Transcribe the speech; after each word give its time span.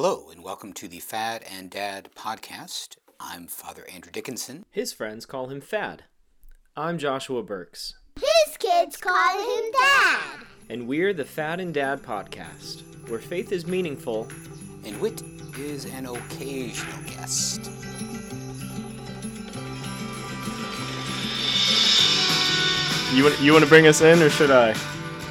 Hello, 0.00 0.28
and 0.30 0.44
welcome 0.44 0.72
to 0.74 0.86
the 0.86 1.00
Fad 1.00 1.44
and 1.50 1.68
Dad 1.70 2.10
podcast. 2.14 2.98
I'm 3.18 3.48
Father 3.48 3.84
Andrew 3.92 4.12
Dickinson. 4.12 4.64
His 4.70 4.92
friends 4.92 5.26
call 5.26 5.48
him 5.48 5.60
Fad. 5.60 6.04
I'm 6.76 6.98
Joshua 6.98 7.42
Burks. 7.42 7.94
His 8.14 8.56
kids 8.58 8.96
call 8.96 9.38
him 9.38 9.72
Dad. 9.72 10.46
And 10.70 10.86
we're 10.86 11.12
the 11.12 11.24
Fad 11.24 11.58
and 11.58 11.74
Dad 11.74 12.00
podcast, 12.00 12.84
where 13.10 13.18
faith 13.18 13.50
is 13.50 13.66
meaningful 13.66 14.28
and 14.84 15.00
wit 15.00 15.20
is 15.58 15.86
an 15.86 16.06
occasional 16.06 17.02
guest. 17.04 17.68
You 23.16 23.24
want 23.24 23.40
you 23.40 23.52
want 23.52 23.64
to 23.64 23.68
bring 23.68 23.88
us 23.88 24.00
in, 24.00 24.22
or 24.22 24.30
should 24.30 24.52
I? 24.52 24.76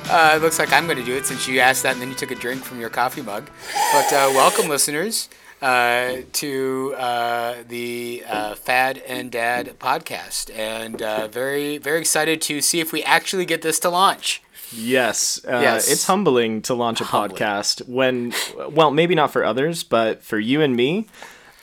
Uh, 0.10 0.34
it 0.36 0.42
looks 0.42 0.58
like 0.58 0.72
I'm 0.72 0.86
going 0.86 0.98
to 0.98 1.04
do 1.04 1.16
it 1.16 1.26
since 1.26 1.48
you 1.48 1.60
asked 1.60 1.84
that 1.84 1.94
and 1.94 2.02
then 2.02 2.10
you 2.10 2.16
took 2.16 2.32
a 2.32 2.36
drink 2.36 2.64
from 2.64 2.80
your 2.80 2.90
coffee 2.90 3.22
mug. 3.22 3.50
But 3.92 4.06
uh, 4.14 4.32
welcome, 4.34 4.70
listeners, 4.70 5.28
uh, 5.62 6.18
to 6.34 6.96
uh, 6.98 7.56
the 7.68 8.24
uh, 8.28 8.56
Fad 8.56 9.00
and 9.06 9.30
Dad 9.32 9.76
podcast, 9.80 10.50
and 10.58 11.02
uh, 11.02 11.28
very 11.28 11.78
very 11.78 12.00
excited 12.00 12.42
to 12.44 12.62
see 12.62 12.80
if 12.80 12.94
we 12.94 13.04
actually 13.04 13.46
get 13.46 13.64
this 13.64 13.80
to 13.82 13.90
launch. 13.90 14.42
Yes, 14.72 15.42
uh, 15.46 15.60
Yes. 15.62 15.90
it's 15.92 16.06
humbling 16.06 16.62
to 16.64 16.74
launch 16.74 17.00
a 17.02 17.06
Humbling. 17.06 17.38
podcast 17.42 17.88
when, 17.88 18.34
well, 18.70 18.92
maybe 18.92 19.16
not 19.16 19.32
for 19.32 19.44
others, 19.46 19.84
but 19.84 20.24
for 20.24 20.38
you 20.40 20.62
and 20.62 20.76
me, 20.76 21.08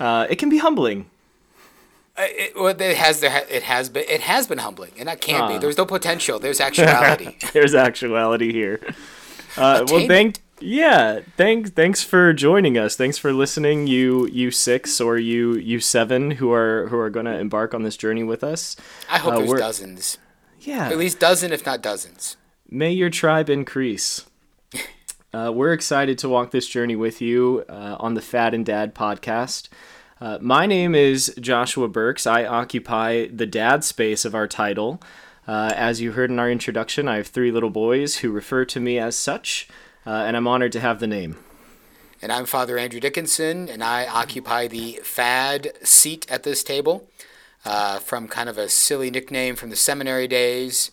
uh, 0.01 0.26
it 0.30 0.37
can 0.37 0.48
be 0.48 0.56
humbling. 0.59 1.06
Uh, 2.16 2.23
it, 2.28 2.54
well, 2.54 2.68
it 2.68 2.96
has 2.96 3.20
there 3.20 3.45
it 3.50 3.64
has 3.64 3.88
been 3.88 4.04
it 4.09 4.20
has 4.20 4.46
been 4.46 4.59
humbling, 4.59 4.92
and 4.98 5.09
that 5.09 5.20
can't 5.20 5.48
be. 5.48 5.54
Ah. 5.54 5.59
There's 5.59 5.77
no 5.77 5.84
potential. 5.86 6.38
There's 6.38 6.60
actuality. 6.68 7.37
There's 7.52 7.74
actuality 7.74 8.52
here. 8.52 8.80
Uh, 9.56 9.87
well, 9.88 10.04
thank 10.09 10.40
yeah, 10.59 11.20
thanks 11.37 11.70
thanks 11.70 12.02
for 12.02 12.32
joining 12.32 12.77
us. 12.77 12.96
Thanks 12.96 13.18
for 13.18 13.32
listening, 13.32 13.87
you 13.87 14.27
you 14.27 14.50
six 14.50 15.00
or 15.00 15.16
you 15.16 15.54
you 15.54 15.78
seven 15.78 16.32
who 16.32 16.50
are 16.52 16.88
who 16.88 16.98
are 16.98 17.09
going 17.09 17.26
to 17.26 17.38
embark 17.38 17.73
on 17.73 17.85
this 17.85 17.96
journey 17.96 18.24
with 18.24 18.42
us. 18.42 18.74
I 19.09 19.18
hope 19.18 19.35
Uh, 19.35 19.38
there's 19.38 19.60
dozens, 19.60 20.18
Yeah, 20.59 20.88
at 20.88 20.98
least 20.98 21.20
dozen, 21.20 21.52
if 21.52 21.65
not 21.65 21.82
dozens. 21.82 22.37
May 22.68 22.90
your 22.90 23.10
tribe 23.10 23.48
increase. 23.48 24.26
Uh, 25.32 25.52
we're 25.54 25.73
excited 25.73 26.18
to 26.18 26.29
walk 26.29 26.51
this 26.51 26.66
journey 26.66 26.96
with 26.96 27.20
you 27.23 27.65
uh, 27.68 27.96
on 28.01 28.15
the 28.15 28.20
Fad 28.20 28.54
and 28.54 28.66
Dad 28.66 28.92
podcast. 28.92 29.68
Uh, 30.20 30.38
my 30.40 30.66
name 30.66 30.95
is 30.95 31.34
Joshua 31.40 31.88
Burks. 31.88 32.26
I 32.26 32.45
occupy 32.45 33.26
the 33.26 33.46
dad 33.46 33.84
space 33.84 34.24
of 34.24 34.34
our 34.34 34.46
title. 34.46 35.02
Uh, 35.46 35.73
as 35.74 36.01
you 36.01 36.12
heard 36.12 36.30
in 36.30 36.38
our 36.38 36.51
introduction, 36.51 37.09
I 37.09 37.16
have 37.16 37.26
three 37.26 37.51
little 37.51 37.70
boys 37.70 38.18
who 38.18 38.30
refer 38.30 38.65
to 38.66 38.80
me 38.80 38.98
as 38.98 39.16
such, 39.16 39.68
uh, 40.07 40.10
and 40.10 40.37
I'm 40.37 40.46
honored 40.46 40.73
to 40.73 40.80
have 40.80 41.01
the 41.01 41.07
name. 41.07 41.37
And 42.23 42.32
I'm 42.32 42.46
Father 42.46 42.79
Andrew 42.79 43.01
Dickinson, 43.01 43.68
and 43.68 43.85
I 43.85 44.07
occupy 44.07 44.66
the 44.68 45.01
fad 45.02 45.73
seat 45.82 46.26
at 46.30 46.45
this 46.45 46.65
table 46.65 47.07
uh, 47.66 47.98
from 47.98 48.29
kind 48.29 48.48
of 48.48 48.57
a 48.57 48.68
silly 48.68 49.10
nickname 49.10 49.57
from 49.57 49.68
the 49.68 49.76
seminary 49.76 50.26
days. 50.29 50.90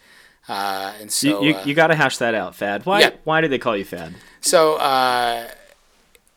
Uh, 0.49 0.93
and 0.99 1.11
so, 1.11 1.41
You, 1.41 1.49
you, 1.49 1.55
uh, 1.55 1.63
you 1.63 1.73
got 1.73 1.87
to 1.87 1.95
hash 1.95 2.17
that 2.17 2.35
out, 2.35 2.55
Fad. 2.55 2.85
Why, 2.85 3.01
Yeah. 3.01 3.11
why 3.23 3.39
do 3.39 3.47
they 3.47 3.59
call 3.59 3.77
you 3.77 3.85
Fad? 3.85 4.15
so 4.41 4.73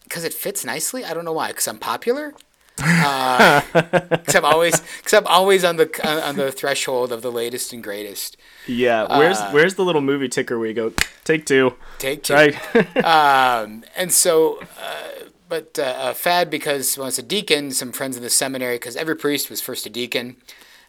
because 0.05 0.23
it 0.23 0.35
fits 0.35 0.65
nicely. 0.65 1.05
I 1.05 1.13
don't 1.15 1.25
know 1.25 1.33
why. 1.33 1.49
Because 1.49 1.67
I'm 1.67 1.79
popular. 1.79 2.35
Because 2.77 4.35
I'm 4.35 4.45
always, 4.45 4.81
because 4.99 5.13
I'm 5.13 5.27
always 5.27 5.65
on 5.65 5.77
the 5.77 5.89
on, 6.07 6.23
on 6.23 6.37
the 6.37 6.51
threshold 6.51 7.13
of 7.13 7.23
the 7.23 7.31
latest 7.31 7.73
and 7.73 7.83
greatest. 7.83 8.37
Yeah, 8.67 9.07
where's 9.19 9.39
Uh, 9.39 9.51
where's 9.51 9.75
the 9.75 9.85
little 9.85 10.01
movie 10.01 10.29
ticker 10.29 10.59
where 10.59 10.69
you 10.69 10.75
go, 10.75 10.93
take 11.25 11.47
two? 11.47 11.75
Take 11.99 12.23
two. 12.25 12.35
Right. 12.35 13.05
um, 13.05 13.85
and 13.97 14.11
so, 14.11 14.61
uh, 14.81 15.29
but 15.49 15.79
uh, 15.79 15.83
uh, 15.83 16.15
Fad, 16.15 16.51
because 16.51 16.97
when 16.97 17.05
I 17.05 17.07
was 17.07 17.19
a 17.19 17.23
deacon, 17.23 17.71
some 17.71 17.93
friends 17.93 18.17
in 18.17 18.23
the 18.23 18.31
seminary, 18.31 18.77
because 18.77 18.97
every 18.97 19.17
priest 19.17 19.51
was 19.51 19.61
first 19.61 19.87
a 19.87 19.91
deacon, 19.91 20.37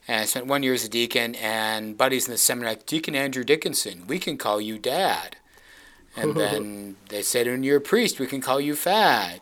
and 0.08 0.22
I 0.22 0.26
spent 0.26 0.48
one 0.48 0.64
year 0.64 0.74
as 0.74 0.86
a 0.86 0.90
deacon, 0.90 1.36
and 1.36 1.98
buddies 1.98 2.26
in 2.28 2.32
the 2.32 2.38
seminary, 2.38 2.72
like, 2.74 2.86
Deacon 2.86 3.16
Andrew 3.16 3.44
Dickinson, 3.44 4.08
we 4.08 4.18
can 4.20 4.38
call 4.38 4.62
you 4.62 4.80
Dad. 4.80 5.38
And 6.16 6.36
then 6.38 6.96
they 7.10 7.22
said, 7.22 7.48
when 7.48 7.64
you're 7.64 7.78
a 7.78 7.82
priest, 7.82 8.20
we 8.20 8.28
can 8.28 8.42
call 8.42 8.62
you 8.62 8.76
Fad. 8.76 9.42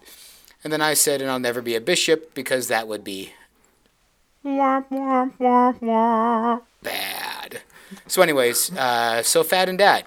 And 0.63 0.71
then 0.71 0.81
I 0.81 0.93
said, 0.93 1.21
and 1.21 1.29
I'll 1.29 1.39
never 1.39 1.61
be 1.61 1.75
a 1.75 1.81
bishop 1.81 2.33
because 2.33 2.67
that 2.67 2.87
would 2.87 3.03
be 3.03 3.33
bad. 6.81 7.61
So, 8.07 8.21
anyways, 8.21 8.71
uh, 8.75 9.21
so 9.23 9.43
Fad 9.43 9.69
and 9.69 9.77
Dad. 9.77 10.05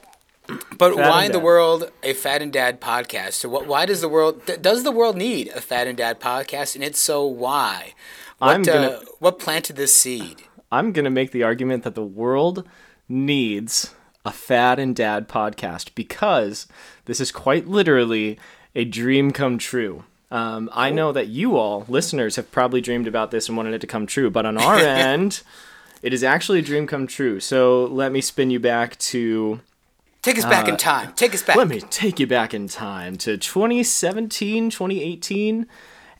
But 0.78 0.94
Fad 0.94 1.08
why 1.10 1.24
and 1.24 1.26
in 1.26 1.32
the 1.32 1.40
world 1.40 1.90
a 2.02 2.12
Fad 2.12 2.42
and 2.42 2.52
Dad 2.52 2.80
podcast? 2.80 3.32
So, 3.32 3.48
what, 3.48 3.66
why 3.66 3.86
does 3.86 4.00
the 4.00 4.08
world 4.08 4.46
th- 4.46 4.62
does 4.62 4.82
the 4.84 4.92
world 4.92 5.16
need 5.16 5.48
a 5.48 5.60
Fad 5.60 5.86
and 5.86 5.96
Dad 5.96 6.20
podcast? 6.20 6.74
And 6.74 6.84
it's 6.84 6.98
so, 7.00 7.24
why? 7.24 7.94
What, 8.38 8.54
I'm 8.54 8.62
gonna- 8.62 8.86
uh, 8.88 9.00
what 9.18 9.38
planted 9.38 9.76
this 9.76 9.94
seed? 9.94 10.42
I'm 10.70 10.92
going 10.92 11.04
to 11.04 11.10
make 11.10 11.30
the 11.30 11.42
argument 11.44 11.84
that 11.84 11.94
the 11.94 12.04
world 12.04 12.66
needs 13.08 13.94
a 14.24 14.32
Fad 14.32 14.78
and 14.80 14.94
Dad 14.96 15.28
podcast 15.28 15.94
because 15.94 16.66
this 17.06 17.20
is 17.20 17.30
quite 17.30 17.68
literally 17.68 18.36
a 18.74 18.84
dream 18.84 19.30
come 19.30 19.58
true. 19.58 20.04
Um, 20.30 20.68
I 20.72 20.90
know 20.90 21.12
that 21.12 21.28
you 21.28 21.56
all, 21.56 21.84
listeners, 21.88 22.36
have 22.36 22.50
probably 22.50 22.80
dreamed 22.80 23.06
about 23.06 23.30
this 23.30 23.48
and 23.48 23.56
wanted 23.56 23.74
it 23.74 23.80
to 23.82 23.86
come 23.86 24.06
true, 24.06 24.30
but 24.30 24.44
on 24.44 24.58
our 24.58 24.76
end, 24.80 25.42
it 26.02 26.12
is 26.12 26.24
actually 26.24 26.58
a 26.58 26.62
dream 26.62 26.86
come 26.86 27.06
true. 27.06 27.38
So 27.40 27.84
let 27.86 28.12
me 28.12 28.20
spin 28.20 28.50
you 28.50 28.58
back 28.60 28.98
to. 28.98 29.60
Take 30.22 30.38
us 30.38 30.44
back 30.44 30.66
in 30.66 30.76
time. 30.76 31.12
Take 31.12 31.34
us 31.34 31.42
back. 31.44 31.54
Uh, 31.54 31.60
Let 31.60 31.68
me 31.68 31.80
take 31.80 32.18
you 32.18 32.26
back 32.26 32.52
in 32.52 32.66
time 32.66 33.16
to 33.18 33.36
2017, 33.38 34.70
2018. 34.70 35.66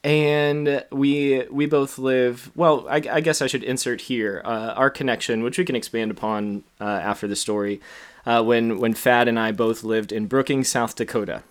And 0.05 0.85
we 0.93 1.45
we 1.51 1.67
both 1.67 1.99
live 1.99 2.53
well. 2.55 2.87
I, 2.89 3.03
I 3.11 3.21
guess 3.21 3.43
I 3.43 3.49
should 3.49 3.65
insert 3.65 4.03
here 4.03 4.41
uh, 4.45 4.75
our 4.77 4.91
connection, 4.91 5.43
which 5.43 5.59
we 5.59 5.65
can 5.65 5.75
expand 5.75 6.13
upon 6.13 6.63
uh, 6.81 6.85
after 6.85 7.27
the 7.27 7.35
story. 7.35 7.81
Uh, 8.25 8.45
when 8.45 8.79
when 8.79 8.95
Fad 8.95 9.27
and 9.27 9.37
I 9.37 9.51
both 9.51 9.83
lived 9.83 10.13
in 10.13 10.27
Brookings, 10.27 10.69
South 10.69 10.95
Dakota, 10.95 11.43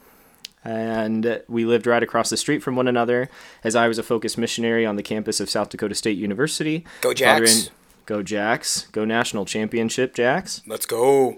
and 0.65 1.41
we 1.47 1.63
lived 1.63 1.87
right 1.87 2.03
across 2.03 2.29
the 2.29 2.37
street 2.37 2.63
from 2.63 2.75
one 2.75 2.87
another. 2.87 3.29
As 3.63 3.75
I 3.75 3.87
was 3.87 3.97
a 3.97 4.03
focused 4.03 4.37
missionary 4.37 4.85
on 4.85 4.95
the 4.97 5.03
campus 5.03 5.39
of 5.39 5.49
South 5.49 5.69
Dakota 5.69 5.95
State 5.95 6.17
University. 6.17 6.83
Go 7.01 7.13
Jacks. 7.13 7.69
Go 8.05 8.21
Jacks! 8.21 8.87
Go 8.91 9.05
national 9.05 9.45
championship, 9.45 10.13
Jacks! 10.13 10.61
Let's 10.67 10.85
go. 10.85 11.37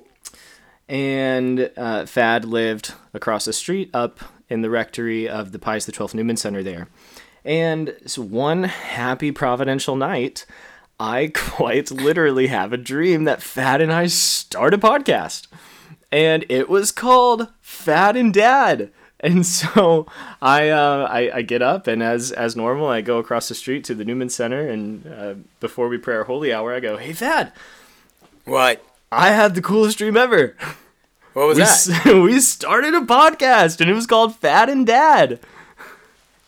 and 0.90 1.70
uh, 1.78 2.06
Fad 2.06 2.46
lived 2.46 2.94
across 3.14 3.46
the 3.46 3.54
street 3.54 3.90
up 3.94 4.20
in 4.50 4.62
the 4.62 4.70
rectory 4.70 5.28
of 5.28 5.52
the 5.52 5.60
Pius 5.60 5.86
XII 5.86 6.08
Newman 6.14 6.38
Center 6.38 6.64
there. 6.64 6.88
And 7.44 7.96
so 8.06 8.22
one 8.22 8.64
happy 8.66 9.32
providential 9.32 9.96
night, 9.96 10.46
I 11.00 11.28
quite 11.34 11.92
literally 11.92 12.48
have 12.48 12.74
a 12.74 12.78
dream 12.78 13.24
that 13.26 13.42
Fad 13.42 13.82
and 13.82 13.92
I 13.92 14.08
start 14.08 14.74
a 14.74 14.78
podcast. 14.78 15.48
And 16.12 16.46
it 16.50 16.70
was 16.70 16.92
called 16.92 17.48
Fad 17.62 18.16
and 18.16 18.34
Dad. 18.34 18.92
And 19.20 19.46
so 19.46 20.06
I, 20.42 20.70
uh, 20.70 21.08
I 21.10 21.38
I 21.38 21.42
get 21.42 21.62
up 21.64 21.88
and 21.88 22.04
as 22.04 22.32
as 22.32 22.56
normal 22.56 22.88
I 22.88 23.02
go 23.02 23.18
across 23.18 23.48
the 23.48 23.56
street 23.56 23.84
to 23.86 23.96
the 23.96 24.06
Newman 24.06 24.30
Center 24.30 24.70
and 24.70 25.08
uh, 25.08 25.34
before 25.60 25.88
we 25.88 25.98
pray 25.98 26.16
our 26.16 26.24
holy 26.26 26.54
hour 26.54 26.74
I 26.76 26.80
go 26.80 26.98
hey 26.98 27.14
Fad 27.14 27.52
What? 28.46 28.84
I 29.12 29.30
had 29.32 29.56
the 29.56 29.62
coolest 29.62 29.98
dream 29.98 30.18
ever 30.18 30.56
What 31.34 31.48
was 31.48 31.58
we, 31.58 31.64
that? 31.64 31.70
s- 31.70 32.06
we 32.06 32.40
started 32.40 32.94
a 32.94 33.02
podcast 33.02 33.82
and 33.82 33.90
it 33.90 33.94
was 33.94 34.06
called 34.06 34.36
Fad 34.36 34.70
and 34.70 34.86
Dad. 34.86 35.40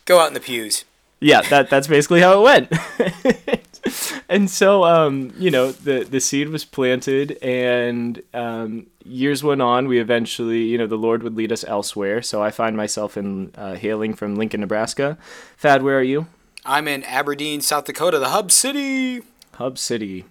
Go 0.05 0.19
out 0.19 0.27
in 0.27 0.33
the 0.35 0.39
pews. 0.39 0.85
Yeah, 1.19 1.41
that 1.49 1.69
that's 1.71 1.87
basically 1.87 2.21
how 2.21 2.39
it 2.39 2.43
went. 2.43 3.58
and 4.29 4.49
so 4.49 4.83
um, 4.83 5.33
you 5.37 5.51
know, 5.51 5.71
the 5.71 6.03
the 6.03 6.19
seed 6.19 6.49
was 6.49 6.65
planted 6.65 7.37
and 7.41 8.21
um, 8.33 8.87
years 9.03 9.43
went 9.43 9.61
on, 9.61 9.87
we 9.87 9.99
eventually, 9.99 10.63
you 10.63 10.77
know, 10.77 10.87
the 10.87 10.97
Lord 10.97 11.23
would 11.23 11.35
lead 11.35 11.51
us 11.51 11.63
elsewhere. 11.63 12.21
So 12.21 12.41
I 12.41 12.51
find 12.51 12.77
myself 12.77 13.17
in 13.17 13.51
uh, 13.55 13.75
hailing 13.75 14.13
from 14.13 14.35
Lincoln, 14.35 14.61
Nebraska. 14.61 15.17
Fad, 15.57 15.83
where 15.83 15.97
are 15.97 16.03
you? 16.03 16.27
I'm 16.65 16.87
in 16.87 17.03
Aberdeen, 17.03 17.61
South 17.61 17.85
Dakota, 17.85 18.19
the 18.19 18.29
hub 18.29 18.51
city. 18.51 19.21
Hub 19.53 19.77
City. 19.77 20.25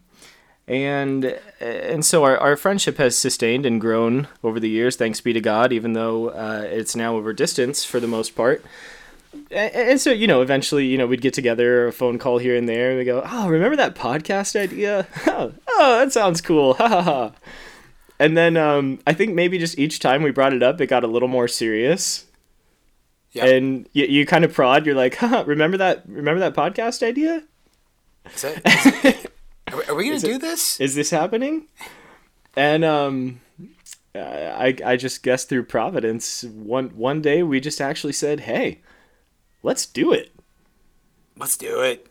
And 0.66 1.38
and 1.60 2.04
so 2.04 2.24
our, 2.24 2.36
our 2.36 2.56
friendship 2.56 2.98
has 2.98 3.16
sustained 3.16 3.64
and 3.64 3.80
grown 3.80 4.28
over 4.44 4.60
the 4.60 4.68
years, 4.68 4.96
thanks 4.96 5.20
be 5.20 5.32
to 5.32 5.40
God, 5.40 5.72
even 5.72 5.94
though 5.94 6.28
uh, 6.28 6.62
it's 6.66 6.94
now 6.94 7.16
over 7.16 7.32
distance 7.32 7.84
for 7.84 8.00
the 8.00 8.06
most 8.06 8.36
part. 8.36 8.62
And, 9.50 10.00
so, 10.00 10.10
you 10.10 10.26
know, 10.26 10.40
eventually, 10.42 10.86
you 10.86 10.96
know, 10.98 11.06
we'd 11.06 11.20
get 11.20 11.34
together, 11.34 11.86
a 11.88 11.92
phone 11.92 12.18
call 12.18 12.38
here 12.38 12.56
and 12.56 12.68
there, 12.68 12.90
and 12.90 12.98
we 12.98 13.04
go, 13.04 13.22
oh, 13.24 13.48
remember 13.48 13.76
that 13.76 13.94
podcast 13.94 14.58
idea? 14.58 15.06
oh, 15.26 15.52
oh, 15.68 15.98
that 15.98 16.12
sounds 16.12 16.40
cool. 16.40 16.74
Ha 16.74 16.88
ha 16.88 17.02
ha. 17.02 17.32
And 18.18 18.36
then 18.36 18.56
um, 18.56 18.98
I 19.06 19.12
think 19.12 19.34
maybe 19.34 19.58
just 19.58 19.78
each 19.78 20.00
time 20.00 20.22
we 20.22 20.30
brought 20.30 20.52
it 20.52 20.62
up, 20.62 20.80
it 20.80 20.86
got 20.88 21.04
a 21.04 21.06
little 21.06 21.28
more 21.28 21.46
serious. 21.48 22.26
Yep. 23.32 23.46
And 23.48 23.88
you, 23.92 24.06
you 24.06 24.26
kind 24.26 24.44
of 24.44 24.52
prod, 24.52 24.86
you're 24.86 24.94
like, 24.94 25.14
Haha, 25.16 25.44
remember 25.46 25.76
that 25.76 26.02
remember 26.08 26.40
that 26.40 26.54
podcast 26.54 27.02
idea? 27.06 27.44
Is 28.34 28.42
that, 28.42 28.62
is 28.66 29.04
it- 29.04 29.32
are, 29.70 29.76
we- 29.78 29.84
are 29.84 29.94
we 29.94 30.04
gonna 30.08 30.18
do 30.20 30.38
this? 30.38 30.80
is 30.80 30.94
this 30.94 31.10
happening? 31.10 31.66
And 32.56 32.84
um, 32.84 33.40
I 34.14 34.74
I 34.84 34.96
just 34.96 35.22
guessed 35.22 35.48
through 35.48 35.64
Providence 35.64 36.42
one 36.44 36.88
one 36.96 37.20
day 37.22 37.42
we 37.42 37.60
just 37.60 37.80
actually 37.80 38.14
said, 38.14 38.40
hey, 38.40 38.80
let's 39.62 39.86
do 39.86 40.12
it. 40.12 40.32
Let's 41.36 41.56
do 41.56 41.80
it. 41.80 42.06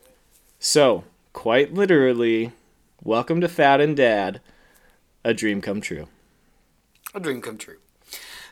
So, 0.59 1.03
quite 1.33 1.73
literally, 1.73 2.51
welcome 3.03 3.41
to 3.41 3.47
Fad 3.47 3.81
and 3.81 3.95
Dad, 3.95 4.41
a 5.23 5.33
dream 5.33 5.61
come 5.61 5.81
true. 5.81 6.07
A 7.13 7.19
dream 7.19 7.41
come 7.41 7.57
true. 7.57 7.77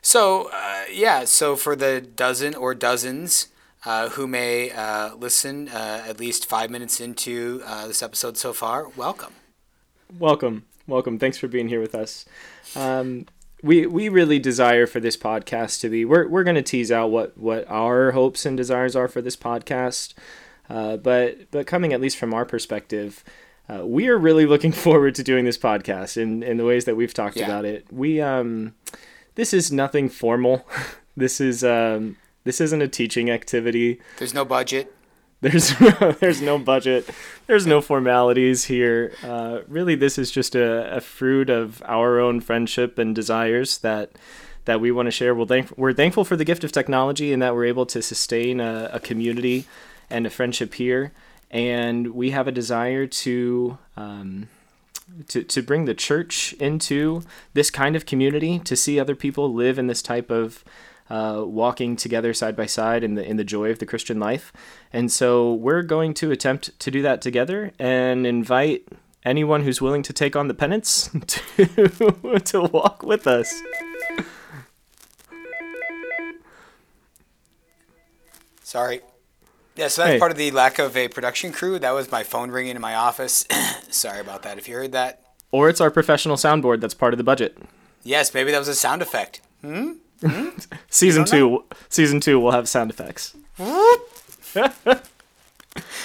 So, 0.02 0.50
uh, 0.54 0.84
yeah, 0.92 1.26
so 1.26 1.56
for 1.56 1.76
the 1.76 2.00
dozen 2.00 2.54
or 2.54 2.76
dozens 2.76 3.48
uh, 3.86 4.10
who 4.10 4.28
may 4.28 4.72
uh, 4.72 5.16
listen 5.16 5.70
uh, 5.70 6.04
at 6.08 6.20
least 6.20 6.46
five 6.46 6.70
minutes 6.70 7.00
into 7.00 7.62
uh, 7.66 7.88
this 7.88 8.04
episode 8.04 8.38
so 8.38 8.54
far, 8.54 8.88
welcome. 8.90 9.34
Welcome, 10.20 10.66
welcome. 10.88 11.18
Thanks 11.18 11.38
for 11.38 11.48
being 11.48 11.68
here 11.68 11.82
with 11.82 11.96
us. 11.96 12.26
Um, 12.76 13.26
we 13.66 13.86
we 13.88 14.10
really 14.10 14.38
desire 14.40 14.86
for 14.86 15.00
this 15.00 15.18
podcast 15.18 15.82
to 15.82 15.90
be. 15.90 16.06
We're 16.06 16.28
we're 16.28 16.44
going 16.44 16.56
to 16.56 16.62
tease 16.62 16.92
out 16.92 17.10
what 17.12 17.38
what 17.38 17.66
our 17.68 18.12
hopes 18.12 18.46
and 18.46 18.56
desires 18.56 18.96
are 18.96 19.08
for 19.08 19.22
this 19.22 19.36
podcast, 19.36 20.14
uh, 20.70 20.98
but 20.98 21.50
but 21.52 21.66
coming 21.68 21.92
at 21.94 22.00
least 22.02 22.18
from 22.18 22.34
our 22.34 22.46
perspective. 22.46 23.24
Uh, 23.68 23.84
we 23.84 24.08
are 24.08 24.18
really 24.18 24.46
looking 24.46 24.72
forward 24.86 25.16
to 25.16 25.24
doing 25.24 25.44
this 25.44 25.58
podcast 25.58 26.18
in, 26.22 26.44
in 26.44 26.58
the 26.58 26.64
ways 26.66 26.86
that 26.86 26.96
we've 26.96 27.16
talked 27.16 27.36
Yeah. 27.36 27.46
about 27.46 27.66
it. 27.66 27.88
We 27.92 28.22
um, 28.22 28.76
this 29.34 29.54
is 29.54 29.72
nothing 29.72 30.08
formal. 30.08 30.68
this 31.18 31.42
is 31.42 31.64
um, 31.64 32.18
this 32.44 32.62
isn't 32.62 32.82
a 32.84 32.88
teaching 32.88 33.32
activity. 33.32 34.00
There's 34.20 34.36
no 34.36 34.46
budget. 34.46 34.94
There's 35.42 35.76
there's 36.20 36.42
no 36.42 36.58
budget. 36.58 37.08
There's 37.46 37.68
no 37.68 37.80
formalities 37.82 38.66
here. 38.66 39.14
Uh, 39.22 39.60
really, 39.68 39.94
this 39.94 40.18
is 40.18 40.32
just 40.32 40.56
a, 40.56 40.96
a 40.96 41.02
fruit 41.02 41.50
of 41.50 41.84
our 41.86 42.20
own 42.20 42.40
friendship 42.40 42.98
and 42.98 43.14
desires 43.14 43.80
that 43.80 44.12
that 44.64 44.82
we 44.82 44.92
want 44.92 45.06
to 45.08 45.12
share. 45.12 45.36
We're, 45.36 45.46
thank- 45.46 45.78
we're 45.78 45.94
thankful 45.94 46.26
for 46.26 46.36
the 46.36 46.46
gift 46.46 46.64
of 46.64 46.72
technology 46.72 47.32
and 47.32 47.42
that 47.42 47.54
we're 47.54 47.66
able 47.66 47.86
to 47.88 48.02
sustain 48.02 48.60
a, 48.60 48.90
a 48.94 49.00
community 49.00 49.66
and 50.10 50.26
a 50.26 50.30
friendship 50.30 50.74
here. 50.74 51.12
And 51.52 52.16
we 52.16 52.32
have 52.32 52.48
a 52.48 52.52
desire 52.52 53.06
to 53.06 53.78
um, 53.96 54.48
to, 55.28 55.44
to 55.44 55.62
bring 55.62 55.86
the 55.86 55.94
church 55.94 56.54
into 56.54 57.22
this 57.54 57.70
kind 57.70 57.96
of 57.96 58.06
community, 58.06 58.60
to 58.60 58.76
see 58.76 59.00
other 59.00 59.16
people 59.16 59.54
live 59.54 59.78
in 59.78 59.88
this 59.88 60.02
type 60.02 60.32
of 60.32 60.64
uh, 61.10 61.44
walking 61.46 61.96
together 61.96 62.34
side 62.34 62.56
by 62.56 62.66
side 62.66 63.04
in 63.04 63.16
the 63.16 63.24
in 63.24 63.38
the 63.38 63.44
joy 63.44 63.70
of 63.72 63.80
the 63.80 63.86
Christian 63.86 64.20
life. 64.20 64.52
And 64.92 65.12
so 65.12 65.54
we're 65.54 65.84
going 65.84 66.14
to 66.16 66.32
attempt 66.32 66.78
to 66.80 66.92
do 66.92 67.02
that 67.04 67.22
together 67.22 67.72
and 67.80 68.26
invite 68.26 68.88
anyone 69.24 69.64
who's 69.64 69.82
willing 69.82 70.04
to 70.04 70.14
take 70.14 70.36
on 70.36 70.48
the 70.48 70.54
penance 70.54 71.10
to 71.28 72.40
to 72.40 72.62
walk 72.62 73.04
with 73.04 73.28
us. 73.28 73.54
Sorry. 78.64 79.02
Yeah, 79.76 79.90
so 79.90 80.02
that's 80.04 80.14
Hey. 80.14 80.20
part 80.20 80.32
of 80.32 80.38
the 80.38 80.52
lack 80.52 80.80
of 80.80 80.96
a 80.96 81.08
production 81.10 81.52
crew. 81.52 81.78
That 81.80 81.92
was 81.92 82.12
my 82.12 82.24
phone 82.24 82.50
ringing 82.50 82.76
in 82.76 82.82
my 82.82 82.96
office. 82.96 83.46
Sorry 83.90 84.20
about 84.20 84.44
that. 84.44 84.58
If 84.58 84.68
you 84.68 84.76
heard 84.76 84.92
that, 84.94 85.22
Or 85.52 85.70
it's 85.70 85.82
our 85.82 85.92
professional 85.92 86.38
soundboard 86.38 86.82
that's 86.82 86.94
part 86.94 87.14
of 87.14 87.18
the 87.18 87.24
budget. 87.24 87.58
yes, 88.04 88.34
maybe 88.34 88.52
that 88.52 88.60
was 88.60 88.68
a 88.68 88.76
sound 88.76 89.02
effect. 89.02 89.42
Season 90.90 91.24
don't 91.24 91.28
two, 91.28 91.64
season 91.90 92.20
two, 92.20 92.40
we'll 92.40 92.52
have 92.52 92.68
sound 92.70 92.90
effects. 92.90 93.36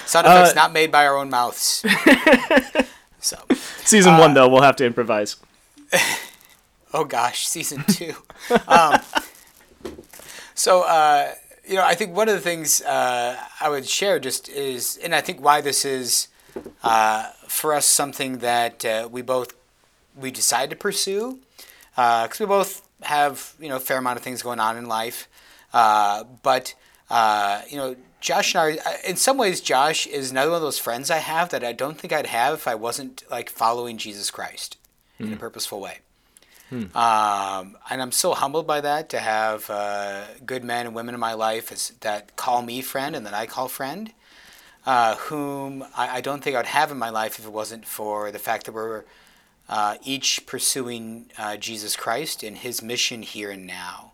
Sound 0.05 0.27
Uh, 0.27 0.31
effects 0.31 0.55
not 0.55 0.73
made 0.73 0.91
by 0.91 1.05
our 1.05 1.15
own 1.17 1.29
mouths. 1.29 1.85
so, 3.19 3.37
Season 3.85 4.17
one, 4.17 4.33
though, 4.33 4.49
we'll 4.49 4.61
have 4.61 4.75
to 4.77 4.85
improvise. 4.85 5.37
oh 6.93 7.05
gosh, 7.05 7.47
season 7.47 7.83
two. 7.87 8.13
um, 8.67 8.99
so, 10.55 10.81
uh, 10.81 11.31
you 11.65 11.75
know, 11.75 11.85
I 11.85 11.95
think 11.95 12.15
one 12.15 12.27
of 12.27 12.35
the 12.35 12.41
things 12.41 12.81
uh, 12.81 13.37
I 13.61 13.69
would 13.69 13.87
share 13.87 14.19
just 14.19 14.49
is, 14.49 14.97
and 15.01 15.15
I 15.15 15.21
think 15.21 15.41
why 15.41 15.61
this 15.61 15.85
is 15.85 16.27
uh, 16.83 17.29
for 17.47 17.73
us 17.73 17.85
something 17.85 18.39
that 18.39 18.83
uh, 18.83 19.07
we 19.09 19.21
both 19.21 19.53
we 20.15 20.31
decide 20.31 20.69
to 20.69 20.75
pursue 20.75 21.39
because 21.95 22.39
we 22.39 22.45
both 22.45 22.85
have 23.01 23.53
you 23.59 23.69
know 23.69 23.77
a 23.77 23.79
fair 23.79 23.97
amount 23.97 24.17
of 24.17 24.23
things 24.23 24.41
going 24.41 24.59
on 24.59 24.77
in 24.77 24.85
life, 24.85 25.27
uh, 25.73 26.23
but 26.43 26.75
uh, 27.09 27.61
you 27.69 27.77
know. 27.77 27.95
Josh 28.21 28.53
and 28.53 28.79
I, 28.85 28.97
in 29.07 29.15
some 29.15 29.35
ways, 29.39 29.61
Josh 29.61 30.05
is 30.05 30.29
another 30.29 30.51
one 30.51 30.57
of 30.57 30.61
those 30.61 30.77
friends 30.77 31.09
I 31.09 31.17
have 31.17 31.49
that 31.49 31.63
I 31.63 31.71
don't 31.73 31.97
think 31.97 32.13
I'd 32.13 32.27
have 32.27 32.53
if 32.53 32.67
I 32.67 32.75
wasn't 32.75 33.23
like 33.31 33.49
following 33.49 33.97
Jesus 33.97 34.29
Christ 34.29 34.77
in 35.17 35.33
a 35.33 35.37
purposeful 35.37 35.79
way. 35.79 36.01
Um, 36.95 37.77
and 37.89 37.99
I'm 37.99 38.11
so 38.11 38.33
humbled 38.33 38.67
by 38.67 38.79
that 38.81 39.09
to 39.09 39.19
have 39.19 39.69
uh, 39.71 40.25
good 40.45 40.63
men 40.63 40.85
and 40.85 40.93
women 40.93 41.15
in 41.15 41.19
my 41.19 41.33
life 41.33 41.71
as, 41.71 41.93
that 42.01 42.35
call 42.35 42.61
me 42.61 42.81
friend 42.81 43.15
and 43.15 43.25
that 43.25 43.33
I 43.33 43.47
call 43.47 43.67
friend, 43.67 44.13
uh, 44.85 45.15
whom 45.15 45.83
I, 45.97 46.17
I 46.17 46.21
don't 46.21 46.43
think 46.43 46.55
I'd 46.55 46.67
have 46.67 46.91
in 46.91 46.99
my 46.99 47.09
life 47.09 47.39
if 47.39 47.45
it 47.45 47.51
wasn't 47.51 47.87
for 47.87 48.31
the 48.31 48.39
fact 48.39 48.67
that 48.67 48.73
we're 48.73 49.03
uh, 49.69 49.97
each 50.03 50.45
pursuing 50.45 51.31
uh, 51.37 51.57
Jesus 51.57 51.95
Christ 51.95 52.43
and 52.43 52.57
his 52.57 52.81
mission 52.81 53.21
here 53.21 53.51
and 53.51 53.65
now. 53.67 54.11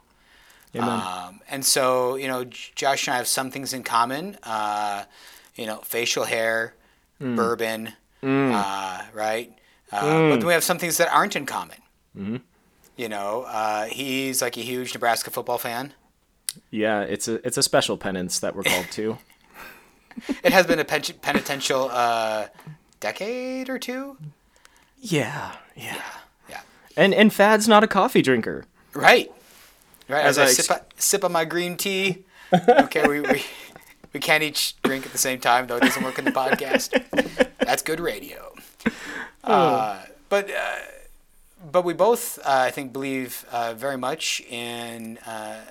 Amen. 0.76 0.90
Um, 0.90 1.40
and 1.50 1.66
so, 1.66 2.16
you 2.16 2.28
know, 2.28 2.44
Josh 2.44 3.08
and 3.08 3.16
I 3.16 3.18
have 3.18 3.28
some 3.28 3.50
things 3.52 3.74
in 3.74 3.84
common. 3.84 4.38
Uh, 4.44 5.06
you 5.56 5.66
know, 5.66 5.78
facial 5.78 6.26
hair, 6.26 6.76
bourbon, 7.20 7.94
uh, 8.22 9.02
right? 9.14 9.52
Uh, 9.92 10.02
But 10.30 10.36
then 10.38 10.46
we 10.46 10.54
have 10.54 10.64
some 10.64 10.78
things 10.78 10.98
that 10.98 11.12
aren't 11.12 11.36
in 11.36 11.46
common. 11.48 11.78
You 12.96 13.10
know, 13.10 13.44
uh, 13.48 13.86
he's 13.86 14.42
like 14.42 14.58
a 14.58 14.62
huge 14.62 14.94
Nebraska 14.94 15.32
football 15.32 15.58
fan. 15.58 15.94
Yeah, 16.72 17.02
it's 17.02 17.28
a 17.28 17.36
it's 17.46 17.58
a 17.58 17.64
special 17.64 17.98
penance 17.98 18.40
that 18.40 18.56
we're 18.56 18.64
called 18.64 18.88
to. 18.92 19.18
It 20.44 20.52
has 20.52 20.66
been 20.66 20.80
a 20.80 20.84
pen- 20.86 21.04
penitential 21.22 21.90
uh, 21.92 22.48
decade 23.00 23.70
or 23.70 23.78
two. 23.78 24.18
Yeah, 25.00 25.54
yeah. 25.76 26.02
Yeah. 26.50 26.62
And 26.96 27.14
and 27.14 27.32
Fad's 27.34 27.68
not 27.68 27.84
a 27.84 27.88
coffee 27.88 28.22
drinker. 28.22 28.66
Right. 28.94 29.32
Right. 30.10 30.26
As, 30.26 30.38
As 30.38 30.48
I, 30.48 30.50
I 30.50 30.54
sip, 30.54 30.70
a, 30.72 31.02
sip 31.02 31.24
on 31.24 31.32
my 31.32 31.46
green 31.46 31.78
tea. 31.78 32.24
Okay, 32.70 33.06
we, 33.06 33.20
we 33.20 33.44
we 34.14 34.22
can't 34.22 34.42
each 34.42 34.82
drink 34.82 35.06
at 35.06 35.12
the 35.12 35.18
same 35.18 35.40
time 35.40 35.68
though. 35.68 35.76
It 35.76 35.82
doesn't 35.82 36.02
work 36.04 36.18
in 36.18 36.24
the 36.24 36.32
podcast. 36.32 37.04
That's 37.60 37.82
good 37.82 38.00
radio. 38.00 38.54
Uh, 39.44 40.02
but 40.28 40.50
uh, 40.52 40.76
but 41.72 41.86
we 41.86 41.94
both, 41.94 42.38
uh, 42.40 42.44
I 42.48 42.72
think, 42.72 42.92
believe 42.92 43.46
uh, 43.50 43.74
very 43.74 43.98
much 43.98 44.42
in 44.42 45.18
uh, 45.20 45.62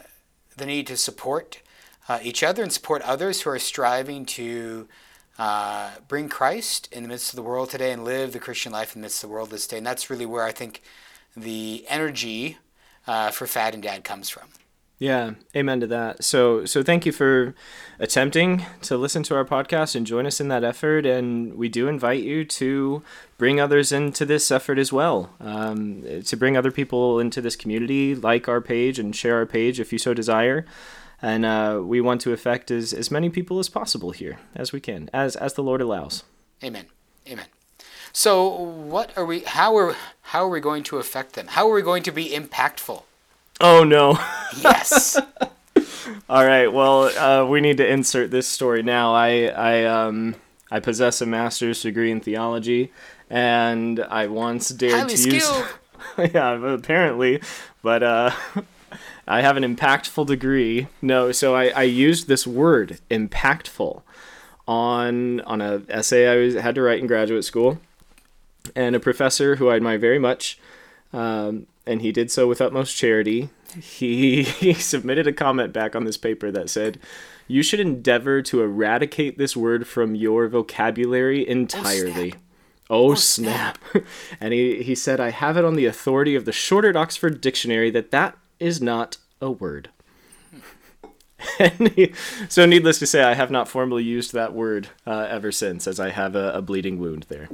the 0.56 0.64
need 0.64 0.86
to 0.86 0.96
support 0.96 1.60
uh, 2.08 2.20
each 2.22 2.42
other 2.42 2.62
and 2.62 2.72
support 2.72 3.02
others 3.02 3.42
who 3.42 3.50
are 3.50 3.58
striving 3.58 4.24
to 4.26 4.88
uh, 5.38 5.90
bring 6.08 6.28
Christ 6.28 6.88
in 6.92 7.02
the 7.02 7.08
midst 7.08 7.32
of 7.32 7.36
the 7.36 7.42
world 7.42 7.70
today 7.70 7.92
and 7.92 8.04
live 8.04 8.32
the 8.32 8.38
Christian 8.38 8.72
life 8.72 8.94
in 8.94 9.02
the 9.02 9.06
midst 9.06 9.22
of 9.22 9.28
the 9.28 9.34
world 9.34 9.50
this 9.50 9.66
day. 9.66 9.78
And 9.78 9.86
that's 9.86 10.10
really 10.10 10.26
where 10.26 10.44
I 10.44 10.52
think 10.52 10.82
the 11.36 11.84
energy 11.88 12.58
uh, 13.06 13.30
for 13.30 13.46
Fad 13.46 13.74
and 13.74 13.82
Dad 13.82 14.04
comes 14.04 14.28
from. 14.28 14.48
Yeah, 14.98 15.32
amen 15.54 15.80
to 15.80 15.86
that. 15.88 16.24
So 16.24 16.64
so 16.64 16.82
thank 16.82 17.04
you 17.04 17.12
for 17.12 17.54
attempting 17.98 18.64
to 18.82 18.96
listen 18.96 19.22
to 19.24 19.34
our 19.34 19.44
podcast 19.44 19.94
and 19.94 20.06
join 20.06 20.24
us 20.24 20.40
in 20.40 20.48
that 20.48 20.64
effort. 20.64 21.04
And 21.04 21.54
we 21.54 21.68
do 21.68 21.86
invite 21.86 22.22
you 22.22 22.46
to 22.46 23.02
bring 23.36 23.60
others 23.60 23.92
into 23.92 24.24
this 24.24 24.50
effort 24.50 24.78
as 24.78 24.94
well. 24.94 25.34
Um, 25.38 26.02
to 26.24 26.36
bring 26.36 26.56
other 26.56 26.70
people 26.70 27.20
into 27.20 27.42
this 27.42 27.56
community, 27.56 28.14
like 28.14 28.48
our 28.48 28.62
page 28.62 28.98
and 28.98 29.14
share 29.14 29.36
our 29.36 29.44
page 29.44 29.78
if 29.78 29.92
you 29.92 29.98
so 29.98 30.14
desire. 30.14 30.64
And 31.22 31.44
uh, 31.46 31.80
we 31.82 32.00
want 32.00 32.20
to 32.22 32.32
affect 32.32 32.70
as, 32.70 32.92
as 32.92 33.10
many 33.10 33.30
people 33.30 33.58
as 33.58 33.68
possible 33.68 34.10
here 34.10 34.38
as 34.54 34.72
we 34.72 34.80
can, 34.80 35.08
as 35.12 35.34
as 35.36 35.54
the 35.54 35.62
Lord 35.62 35.80
allows. 35.80 36.24
Amen. 36.62 36.86
Amen. 37.28 37.46
So, 38.12 38.48
what 38.48 39.16
are 39.16 39.24
we? 39.24 39.40
How 39.40 39.76
are 39.76 39.96
how 40.22 40.44
are 40.44 40.48
we 40.48 40.60
going 40.60 40.82
to 40.84 40.98
affect 40.98 41.34
them? 41.34 41.48
How 41.48 41.68
are 41.70 41.74
we 41.74 41.82
going 41.82 42.02
to 42.04 42.12
be 42.12 42.30
impactful? 42.30 43.02
Oh 43.60 43.84
no. 43.84 44.18
Yes. 44.62 45.18
All 46.28 46.44
right. 46.46 46.66
Well, 46.66 47.04
uh, 47.18 47.46
we 47.46 47.60
need 47.60 47.76
to 47.78 47.86
insert 47.86 48.30
this 48.30 48.46
story 48.46 48.82
now. 48.82 49.14
I 49.14 49.46
I 49.46 49.84
um 49.84 50.34
I 50.70 50.80
possess 50.80 51.20
a 51.20 51.26
master's 51.26 51.82
degree 51.82 52.10
in 52.10 52.20
theology, 52.20 52.92
and 53.30 54.00
I 54.00 54.26
once 54.26 54.68
dared 54.70 54.94
Highly 54.94 55.16
to 55.16 55.34
use. 55.34 55.62
yeah, 56.34 56.72
apparently, 56.72 57.40
but 57.82 58.02
uh, 58.02 58.30
I 59.26 59.40
have 59.42 59.56
an 59.56 59.64
impactful 59.64 60.26
degree. 60.26 60.88
No, 61.02 61.32
so 61.32 61.54
I 61.54 61.68
I 61.68 61.82
used 61.82 62.28
this 62.28 62.46
word 62.46 63.00
impactful 63.10 64.02
on 64.68 65.40
on 65.40 65.60
a 65.60 65.82
essay 65.88 66.28
I 66.28 66.36
was, 66.36 66.54
had 66.54 66.74
to 66.76 66.82
write 66.82 67.00
in 67.00 67.06
graduate 67.06 67.44
school, 67.44 67.78
and 68.74 68.94
a 68.94 69.00
professor 69.00 69.56
who 69.56 69.68
I 69.68 69.76
admire 69.76 69.98
very 69.98 70.18
much. 70.18 70.58
Um, 71.12 71.66
and 71.86 72.02
he 72.02 72.10
did 72.12 72.30
so 72.30 72.48
with 72.48 72.60
utmost 72.60 72.96
charity. 72.96 73.48
He, 73.80 74.42
he 74.42 74.74
submitted 74.74 75.26
a 75.26 75.32
comment 75.32 75.72
back 75.72 75.94
on 75.94 76.04
this 76.04 76.16
paper 76.16 76.50
that 76.50 76.68
said, 76.68 76.98
"You 77.46 77.62
should 77.62 77.80
endeavor 77.80 78.42
to 78.42 78.62
eradicate 78.62 79.38
this 79.38 79.56
word 79.56 79.86
from 79.86 80.14
your 80.14 80.48
vocabulary 80.48 81.46
entirely." 81.48 82.34
Oh 82.88 83.14
snap! 83.14 83.78
and 84.40 84.52
he, 84.52 84.82
he 84.82 84.94
said, 84.94 85.20
"I 85.20 85.30
have 85.30 85.56
it 85.56 85.64
on 85.64 85.74
the 85.74 85.86
authority 85.86 86.34
of 86.34 86.44
the 86.44 86.52
Shorter 86.52 86.96
Oxford 86.96 87.40
Dictionary 87.40 87.90
that 87.90 88.10
that 88.10 88.36
is 88.58 88.80
not 88.80 89.18
a 89.40 89.50
word." 89.50 89.90
so, 92.48 92.66
needless 92.66 92.98
to 92.98 93.06
say, 93.06 93.22
I 93.22 93.34
have 93.34 93.50
not 93.50 93.68
formally 93.68 94.04
used 94.04 94.32
that 94.32 94.52
word 94.52 94.88
uh, 95.06 95.26
ever 95.28 95.52
since, 95.52 95.86
as 95.86 96.00
I 96.00 96.10
have 96.10 96.34
a, 96.34 96.52
a, 96.52 96.62
bleeding 96.62 96.98
wound 96.98 97.26
there. 97.28 97.48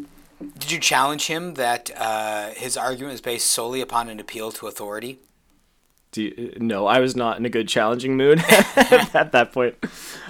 Did 0.58 0.72
you 0.72 0.78
challenge 0.78 1.26
him 1.26 1.54
that 1.54 1.90
uh, 1.96 2.50
his 2.50 2.76
argument 2.76 3.14
is 3.14 3.20
based 3.20 3.46
solely 3.46 3.80
upon 3.80 4.08
an 4.08 4.20
appeal 4.20 4.52
to 4.52 4.66
authority? 4.66 5.18
You, 6.14 6.54
no, 6.58 6.86
I 6.86 7.00
was 7.00 7.16
not 7.16 7.38
in 7.38 7.46
a 7.46 7.48
good 7.48 7.68
challenging 7.68 8.16
mood 8.16 8.38
at 8.48 9.32
that 9.32 9.52
point. 9.52 9.76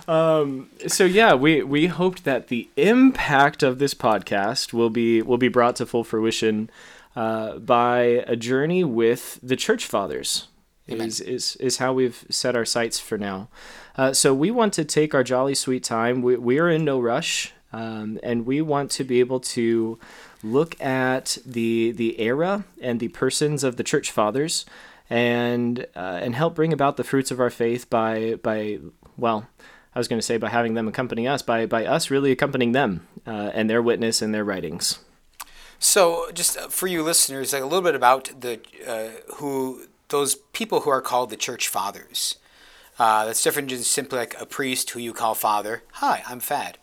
Um, 0.07 0.71
so 0.87 1.05
yeah, 1.05 1.35
we 1.35 1.63
we 1.63 1.87
hoped 1.89 2.25
that 2.25 2.49
the 2.49 2.69
impact 2.77 3.63
of 3.63 3.79
this 3.79 3.93
podcast 3.93 4.73
will 4.73 4.91
be 4.91 5.23
will 5.23 5.39
be 5.39 5.49
brought 5.49 5.77
to 5.77 5.87
full 5.87 6.05
fruition 6.05 6.71
uh, 7.17 7.59
by 7.59 8.03
a 8.27 8.37
journey 8.37 8.85
with 8.85 9.41
the 9.43 9.57
church 9.57 9.85
fathers. 9.85 10.47
Amen. 10.91 11.07
Is, 11.07 11.21
is 11.21 11.57
is 11.57 11.77
how 11.77 11.93
we've 11.93 12.25
set 12.29 12.57
our 12.57 12.65
sights 12.65 12.99
for 12.99 13.17
now. 13.17 13.49
Uh, 13.97 14.13
so 14.13 14.35
we 14.35 14.51
want 14.51 14.73
to 14.75 14.85
take 14.85 15.15
our 15.15 15.23
jolly 15.23 15.55
sweet 15.55 15.85
time. 15.85 16.23
We, 16.23 16.37
we 16.37 16.59
are 16.59 16.69
in 16.69 16.85
no 16.85 17.01
rush, 17.01 17.53
um, 17.73 18.19
and 18.23 18.47
we 18.47 18.61
want 18.61 18.91
to 18.93 19.05
be 19.05 19.21
able 19.21 19.41
to 19.41 19.99
look 20.43 20.81
at 20.81 21.39
the 21.47 21.93
the 21.93 22.21
era 22.21 22.65
and 22.81 22.99
the 22.99 23.09
persons 23.09 23.63
of 23.63 23.77
the 23.77 23.85
church 23.85 24.11
fathers 24.11 24.67
and 25.09 25.87
uh, 25.95 26.19
and 26.23 26.35
help 26.35 26.55
bring 26.55 26.73
about 26.73 26.97
the 26.97 27.05
fruits 27.05 27.31
of 27.31 27.39
our 27.39 27.51
faith 27.51 27.89
by 27.89 28.35
by 28.43 28.79
well 29.17 29.47
I 29.95 29.99
was 29.99 30.09
going 30.09 30.19
to 30.19 30.27
say 30.27 30.37
by 30.37 30.49
having 30.49 30.75
them 30.75 30.89
accompany 30.89 31.29
us 31.29 31.43
by 31.43 31.67
by 31.67 31.87
us 31.87 32.11
really 32.11 32.33
accompanying 32.33 32.73
them 32.73 33.07
uh, 33.27 33.51
and 33.55 33.71
their 33.71 33.83
witness 33.83 34.21
and 34.21 34.35
their 34.35 34.45
writings. 34.45 34.99
So, 35.79 36.31
just 36.33 36.57
uh, 36.57 36.69
for 36.69 36.87
you 36.87 37.03
listeners, 37.03 37.53
like 37.53 37.63
a 37.63 37.67
little 37.67 37.83
bit 37.83 37.97
about 37.97 38.31
the 38.41 38.61
uh, 38.87 39.35
who 39.35 39.87
those 40.13 40.37
people 40.53 40.81
who 40.81 40.91
are 40.91 41.01
called 41.01 41.31
the 41.31 41.37
church 41.37 41.67
fathers. 41.67 42.37
Uh, 42.99 43.25
that's 43.25 43.43
different 43.43 43.71
than 43.71 43.83
simply 43.83 44.19
like 44.19 44.41
a 44.41 44.47
priest 44.47 44.91
who 44.91 45.01
you 45.01 45.13
call 45.13 45.35
father. 45.35 45.83
Hi, 45.95 46.23
I'm 46.29 46.39
Fad. 46.39 46.79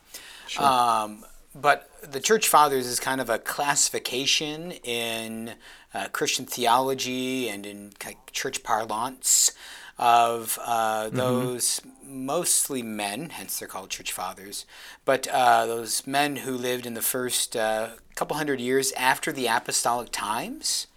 Sure. 0.48 0.66
Um, 0.66 1.24
but 1.56 1.90
the 2.02 2.20
church 2.20 2.48
fathers 2.48 2.88
is 2.88 3.00
kind 3.00 3.22
of 3.22 3.30
a 3.30 3.40
classification 3.40 4.72
in 4.72 5.54
uh, 5.94 6.08
Christian 6.12 6.46
theology 6.46 7.48
and 7.48 7.66
in 7.66 7.94
church 8.32 8.64
parlance 8.64 9.52
of 9.98 10.58
uh, 10.66 11.06
mm-hmm. 11.06 11.18
those 11.18 11.82
mm-hmm. 11.82 12.26
mostly 12.26 12.82
men, 12.82 13.30
hence 13.30 13.60
they're 13.60 13.68
called 13.68 13.90
church 13.90 14.12
fathers, 14.12 14.66
but 15.06 15.28
uh, 15.28 15.66
those 15.66 16.08
men 16.08 16.38
who 16.38 16.54
lived 16.54 16.86
in 16.86 16.96
the 16.96 17.02
first 17.02 17.56
uh, 17.56 17.90
couple 18.16 18.38
hundred 18.38 18.60
years 18.60 18.92
after 18.94 19.32
the 19.32 19.48
apostolic 19.48 20.10
times. 20.12 20.88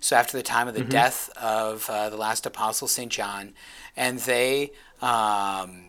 So 0.00 0.16
after 0.16 0.36
the 0.36 0.42
time 0.42 0.68
of 0.68 0.74
the 0.74 0.80
mm-hmm. 0.80 0.90
death 0.90 1.30
of 1.36 1.88
uh, 1.90 2.10
the 2.10 2.16
last 2.16 2.46
apostle, 2.46 2.88
St. 2.88 3.10
John, 3.10 3.52
and 3.96 4.18
they 4.20 4.72
um, 5.02 5.88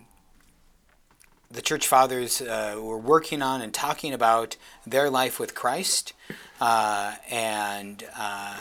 the 1.51 1.61
church 1.61 1.87
fathers 1.87 2.41
uh, 2.41 2.79
were 2.79 2.97
working 2.97 3.41
on 3.41 3.61
and 3.61 3.73
talking 3.73 4.13
about 4.13 4.55
their 4.85 5.09
life 5.09 5.39
with 5.39 5.55
Christ 5.55 6.13
uh, 6.61 7.15
and 7.29 8.03
uh, 8.17 8.59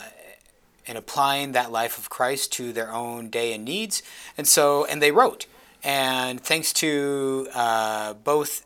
and 0.87 0.97
applying 0.97 1.51
that 1.51 1.71
life 1.71 1.99
of 1.99 2.09
Christ 2.09 2.51
to 2.53 2.73
their 2.73 2.91
own 2.91 3.29
day 3.29 3.53
and 3.53 3.63
needs. 3.63 4.01
And 4.35 4.47
so, 4.47 4.85
and 4.85 4.99
they 5.01 5.11
wrote. 5.11 5.45
And 5.83 6.41
thanks 6.41 6.73
to 6.73 7.47
uh, 7.53 8.15
both, 8.15 8.65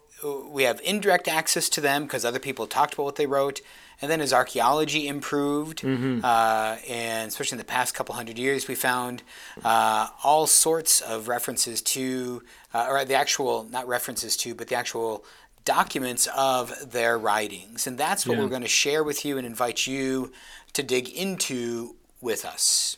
we 0.50 0.63
have 0.63 0.80
indirect 0.86 1.28
access 1.28 1.68
to 1.70 1.82
them 1.82 2.04
because 2.04 2.24
other 2.24 2.40
people 2.40 2.66
talked 2.66 2.94
about 2.94 3.04
what 3.04 3.16
they 3.18 3.25
wrote. 3.25 3.60
And 4.03 4.12
then 4.12 4.19
as 4.19 4.33
archaeology 4.33 5.07
improved, 5.07 5.79
mm-hmm. 5.79 6.25
uh, 6.25 6.75
and 6.89 7.29
especially 7.29 7.55
in 7.55 7.60
the 7.60 7.63
past 7.63 7.95
couple 7.95 8.13
hundred 8.13 8.38
years, 8.38 8.67
we 8.67 8.75
found 8.75 9.24
uh, 9.63 10.10
all 10.25 10.45
sorts 10.45 11.00
of 11.00 11.29
references 11.29 11.81
to, 11.83 12.43
uh, 12.74 12.88
or 12.89 13.05
the 13.05 13.13
actual, 13.13 13.63
not 13.72 13.88
references 13.88 14.36
to, 14.36 14.53
but 14.55 14.67
the 14.67 14.75
actual 14.75 15.24
documents 15.63 16.27
of 16.36 16.91
their 16.91 17.17
writings. 17.17 17.88
And 17.88 17.98
that's 17.98 18.27
what 18.27 18.36
yeah. 18.36 18.43
we're 18.43 18.50
going 18.50 18.63
to 18.63 18.67
share 18.67 19.05
with 19.05 19.24
you 19.24 19.38
and 19.38 19.48
invite 19.48 19.88
you 19.88 20.33
to 20.74 20.83
dig 20.83 21.07
into 21.07 21.95
with 22.19 22.43
us. 22.43 22.98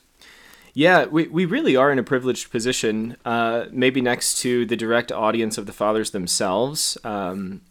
Yeah, 0.73 1.05
we, 1.05 1.27
we 1.27 1.45
really 1.45 1.75
are 1.75 1.91
in 1.91 1.99
a 1.99 2.03
privileged 2.03 2.49
position, 2.49 3.15
uh, 3.23 3.65
maybe 3.69 4.01
next 4.01 4.39
to 4.39 4.65
the 4.65 4.75
direct 4.75 5.11
audience 5.11 5.59
of 5.59 5.67
the 5.67 5.71
fathers 5.71 6.09
themselves. 6.09 6.97
Um, 7.03 7.61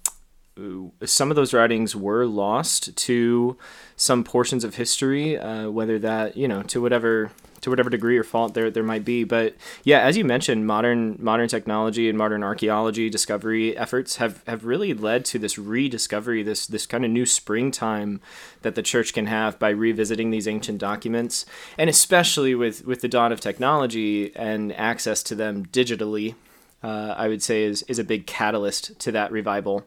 some 1.05 1.31
of 1.31 1.37
those 1.37 1.53
writings 1.53 1.97
were 1.97 2.27
lost 2.27 2.97
to 2.97 3.57
some 3.97 4.23
portions 4.23 4.63
of 4.63 4.77
history, 4.77 5.37
uh, 5.37 5.69
whether 5.71 5.99
that, 5.99 6.37
you 6.37 6.47
know, 6.47 6.63
to 6.63 6.81
whatever 6.81 7.31
to 7.61 7.71
whatever 7.71 7.89
degree 7.89 8.19
or 8.19 8.23
fault 8.23 8.53
there 8.53 8.71
there 8.71 8.83
might 8.83 9.05
be. 9.05 9.25
But 9.25 9.57
yeah, 9.83 10.01
as 10.01 10.17
you 10.17 10.25
mentioned, 10.25 10.67
modern 10.67 11.17
modern 11.19 11.49
technology 11.49 12.09
and 12.09 12.17
modern 12.17 12.45
archaeology 12.45 13.11
discovery 13.11 13.77
efforts 13.77 14.17
have, 14.17 14.45
have 14.47 14.65
really 14.65 14.93
led 14.95 15.25
to 15.27 15.39
this 15.39 15.59
rediscovery, 15.59 16.43
this 16.43 16.67
this 16.67 16.87
kind 16.87 17.05
of 17.05 17.11
new 17.11 17.27
springtime 17.27 18.21
that 18.63 18.75
the 18.75 18.83
church 18.83 19.13
can 19.13 19.27
have 19.27 19.59
by 19.59 19.71
revisiting 19.71 20.31
these 20.31 20.47
ancient 20.47 20.79
documents, 20.79 21.47
and 21.79 21.91
especially 21.91 22.55
with 22.55 22.85
with 22.85 23.01
the 23.01 23.09
dawn 23.09 23.33
of 23.33 23.41
technology 23.41 24.35
and 24.37 24.73
access 24.75 25.23
to 25.25 25.35
them 25.35 25.67
digitally. 25.67 26.35
Uh, 26.83 27.15
I 27.17 27.29
would 27.29 27.43
say 27.43 27.65
is 27.65 27.83
is 27.85 27.99
a 27.99 28.05
big 28.05 28.27
catalyst 28.27 28.99
to 29.01 29.13
that 29.13 29.33
revival. 29.33 29.87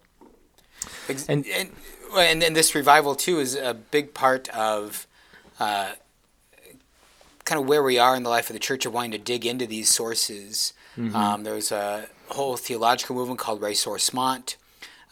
And 1.30 1.46
and, 1.48 1.72
and, 2.16 2.44
and 2.44 2.56
this 2.56 2.76
revival 2.76 3.16
too 3.16 3.40
is 3.40 3.56
a 3.56 3.74
big 3.74 4.14
part 4.14 4.50
of 4.50 5.08
uh, 5.60 5.92
kind 7.48 7.62
of 7.62 7.68
where 7.68 7.82
we 7.82 7.98
are 7.98 8.16
in 8.16 8.24
the 8.24 8.30
life 8.30 8.50
of 8.50 8.54
the 8.54 8.60
church 8.60 8.86
of 8.86 8.94
wanting 8.94 9.12
to 9.12 9.18
dig 9.18 9.46
into 9.46 9.66
these 9.66 9.90
sources. 9.90 10.74
Mm-hmm. 10.98 11.16
Um, 11.16 11.44
there's 11.44 11.72
a 11.72 12.08
whole 12.30 12.58
theological 12.58 13.16
movement 13.16 13.40
called 13.40 13.62
ressourcement, 13.62 14.58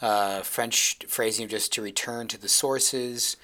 uh, 0.01 0.41
French 0.41 0.99
phrasing 1.07 1.45
of 1.45 1.51
just 1.51 1.71
to 1.73 1.81
return 1.81 2.27
to 2.27 2.37
the 2.37 2.49
sources. 2.49 3.37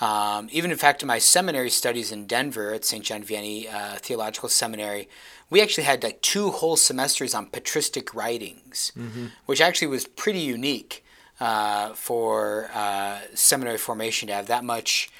Um, 0.00 0.48
even 0.52 0.70
in 0.70 0.76
fact, 0.76 1.02
in 1.02 1.08
my 1.08 1.18
seminary 1.18 1.70
studies 1.70 2.12
in 2.12 2.26
Denver 2.26 2.72
at 2.72 2.84
St. 2.84 3.02
John 3.02 3.22
Vianney 3.22 3.72
uh, 3.72 3.96
Theological 3.96 4.48
Seminary, 4.48 5.08
we 5.48 5.62
actually 5.62 5.84
had 5.84 6.02
like 6.02 6.20
two 6.20 6.50
whole 6.50 6.76
semesters 6.76 7.34
on 7.34 7.46
patristic 7.46 8.14
writings, 8.14 8.92
mm-hmm. 8.96 9.26
which 9.46 9.60
actually 9.60 9.88
was 9.88 10.06
pretty 10.06 10.40
unique 10.40 11.04
uh, 11.40 11.92
for 11.94 12.70
uh, 12.74 13.18
seminary 13.34 13.78
formation 13.78 14.28
to 14.28 14.34
have 14.34 14.46
that 14.46 14.64
much 14.64 15.10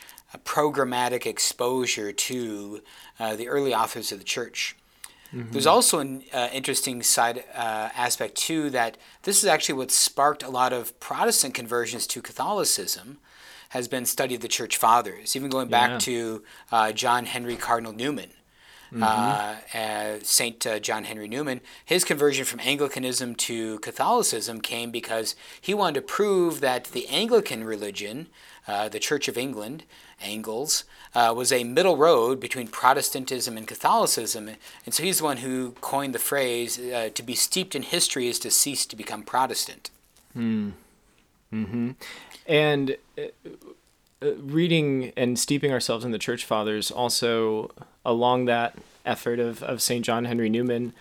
programmatic 0.45 1.27
exposure 1.27 2.13
to 2.13 2.83
uh, 3.19 3.37
the 3.37 3.49
early 3.49 3.75
authors 3.75 4.13
of 4.13 4.19
the 4.19 4.25
church. 4.25 4.77
Mm-hmm. 5.35 5.53
There's 5.53 5.67
also 5.67 5.99
an 5.99 6.23
uh, 6.33 6.49
interesting 6.53 7.03
side 7.03 7.45
uh, 7.55 7.91
aspect 7.95 8.37
too 8.37 8.71
that 8.71 8.97
this 9.23 9.43
is 9.43 9.49
actually 9.49 9.77
what 9.77 9.91
sparked 9.91 10.43
a 10.43 10.49
lot 10.49 10.73
of 10.73 10.99
Protestant 11.01 11.55
conversions 11.55 12.07
to 12.09 12.23
Catholicism. 12.23 13.19
Has 13.71 13.89
been 13.89 14.07
study 14.07 14.37
of 14.37 14.41
the 14.41 14.49
church 14.49 14.77
fathers, 14.77 15.35
even 15.35 15.51
going 15.51 15.69
back 15.69 15.91
yeah. 15.91 15.99
to 15.99 16.43
uh, 16.71 16.93
John 16.93 17.27
Henry 17.27 17.57
Cardinal 17.57 17.93
Newman, 17.93 18.31
mm-hmm. 19.01 19.79
Uh, 19.79 20.19
Saint 20.23 20.67
uh, 20.67 20.79
John 20.79 21.05
Henry 21.05 21.29
Newman. 21.29 21.61
His 21.85 22.05
conversion 22.05 22.45
from 22.45 22.61
Anglicanism 22.61 23.35
to 23.37 23.79
Catholicism 23.81 24.61
came 24.61 24.91
because 24.91 25.35
he 25.61 25.75
wanted 25.75 25.95
to 25.95 26.03
prove 26.03 26.61
that 26.61 26.85
the 26.87 27.07
Anglican 27.09 27.65
religion, 27.65 28.29
the 28.67 28.99
Church 28.99 29.29
of 29.29 29.37
England, 29.37 29.85
Angles, 30.21 30.85
uh, 31.15 31.33
was 31.37 31.53
a 31.53 31.65
middle 31.65 31.97
road 31.97 32.41
between 32.41 32.69
Protestantism 32.69 33.57
and 33.57 33.67
Catholicism. 33.67 34.51
And 34.85 34.95
so 34.95 35.03
he's 35.03 35.19
the 35.19 35.25
one 35.25 35.39
who 35.39 35.73
coined 35.81 36.15
the 36.15 36.19
phrase 36.19 36.79
uh, 36.79 37.11
to 37.15 37.23
be 37.23 37.35
steeped 37.35 37.75
in 37.75 37.83
history 37.83 38.29
is 38.29 38.39
to 38.41 38.51
cease 38.51 38.87
to 38.87 38.97
become 38.97 39.23
Protestant. 39.23 39.91
Hmm. 40.33 40.71
Mm-hmm. 41.53 41.91
And 42.47 42.97
uh, 43.17 43.23
uh, 43.23 43.51
reading 44.21 45.13
and 45.17 45.39
steeping 45.39 45.73
ourselves 45.73 46.05
in 46.05 46.11
the 46.11 46.19
church 46.19 46.45
fathers 46.45 46.91
also 46.91 47.71
along 48.05 48.47
that 48.47 48.77
effort 49.05 49.39
of, 49.39 49.63
of 49.63 49.83
St. 49.83 50.05
John 50.05 50.25
Henry 50.25 50.49
Newman, 50.49 50.95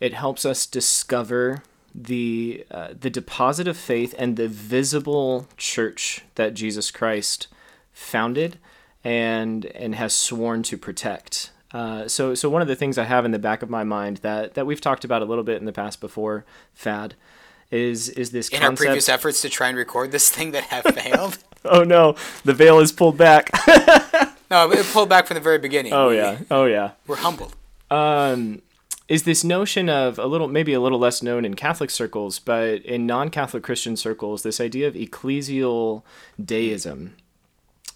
it 0.00 0.14
helps 0.14 0.44
us 0.44 0.66
discover 0.66 1.62
the 1.94 2.64
uh, 2.70 2.88
the 2.98 3.10
deposit 3.10 3.66
of 3.66 3.76
faith 3.76 4.14
and 4.18 4.36
the 4.36 4.46
visible 4.46 5.48
church 5.56 6.22
that 6.34 6.54
Jesus 6.54 6.90
Christ 6.90 7.48
founded 7.92 8.58
and 9.02 9.64
and 9.66 9.94
has 9.94 10.12
sworn 10.12 10.62
to 10.64 10.76
protect. 10.76 11.50
Uh, 11.72 12.06
so 12.06 12.34
so 12.34 12.48
one 12.48 12.62
of 12.62 12.68
the 12.68 12.76
things 12.76 12.98
I 12.98 13.04
have 13.04 13.24
in 13.24 13.30
the 13.30 13.38
back 13.38 13.62
of 13.62 13.70
my 13.70 13.84
mind 13.84 14.18
that 14.18 14.54
that 14.54 14.66
we've 14.66 14.80
talked 14.80 15.04
about 15.04 15.22
a 15.22 15.24
little 15.24 15.44
bit 15.44 15.58
in 15.58 15.64
the 15.64 15.72
past 15.72 16.00
before, 16.00 16.44
Fad, 16.74 17.14
is 17.70 18.08
is 18.10 18.30
this 18.30 18.48
in 18.48 18.60
concept... 18.60 18.80
our 18.80 18.86
previous 18.86 19.08
efforts 19.08 19.42
to 19.42 19.48
try 19.48 19.68
and 19.68 19.76
record 19.76 20.12
this 20.12 20.28
thing 20.30 20.52
that 20.52 20.64
have 20.64 20.84
failed. 20.94 21.38
oh 21.64 21.84
no, 21.84 22.14
the 22.44 22.54
veil 22.54 22.78
is 22.78 22.92
pulled 22.92 23.16
back. 23.16 23.50
no, 24.50 24.70
it 24.70 24.86
pulled 24.86 25.08
back 25.08 25.26
from 25.26 25.34
the 25.34 25.40
very 25.40 25.58
beginning. 25.58 25.92
Oh 25.92 26.10
yeah, 26.10 26.38
oh 26.50 26.64
yeah. 26.64 26.92
We're 27.06 27.16
humbled. 27.16 27.54
Um, 27.90 28.62
is 29.08 29.22
this 29.22 29.42
notion 29.42 29.88
of 29.88 30.18
a 30.18 30.26
little 30.26 30.48
maybe 30.48 30.72
a 30.74 30.80
little 30.80 30.98
less 30.98 31.22
known 31.22 31.44
in 31.44 31.54
Catholic 31.54 31.90
circles, 31.90 32.38
but 32.38 32.82
in 32.84 33.06
non-Catholic 33.06 33.62
Christian 33.62 33.96
circles, 33.96 34.42
this 34.42 34.60
idea 34.60 34.86
of 34.86 34.94
ecclesial 34.94 36.02
deism 36.42 37.14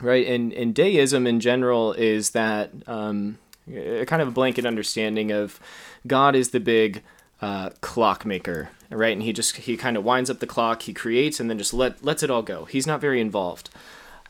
right? 0.02 0.26
And 0.26 0.52
and 0.52 0.74
deism 0.74 1.26
in 1.26 1.40
general 1.40 1.92
is 1.92 2.30
that 2.30 2.70
um, 2.86 3.38
kind 3.66 4.20
of 4.20 4.28
a 4.28 4.32
blanket 4.32 4.66
understanding 4.66 5.30
of 5.30 5.58
God 6.06 6.34
is 6.34 6.50
the 6.50 6.60
big 6.60 7.02
uh, 7.40 7.70
clockmaker, 7.80 8.70
right? 8.92 9.12
And 9.12 9.22
he 9.22 9.32
just 9.32 9.56
he 9.56 9.76
kind 9.76 9.96
of 9.96 10.04
winds 10.04 10.30
up 10.30 10.40
the 10.40 10.46
clock, 10.46 10.82
he 10.82 10.92
creates, 10.94 11.40
and 11.40 11.48
then 11.48 11.58
just 11.58 11.74
let 11.74 12.04
lets 12.04 12.22
it 12.22 12.30
all 12.30 12.42
go. 12.42 12.64
He's 12.64 12.86
not 12.86 13.00
very 13.00 13.20
involved. 13.20 13.70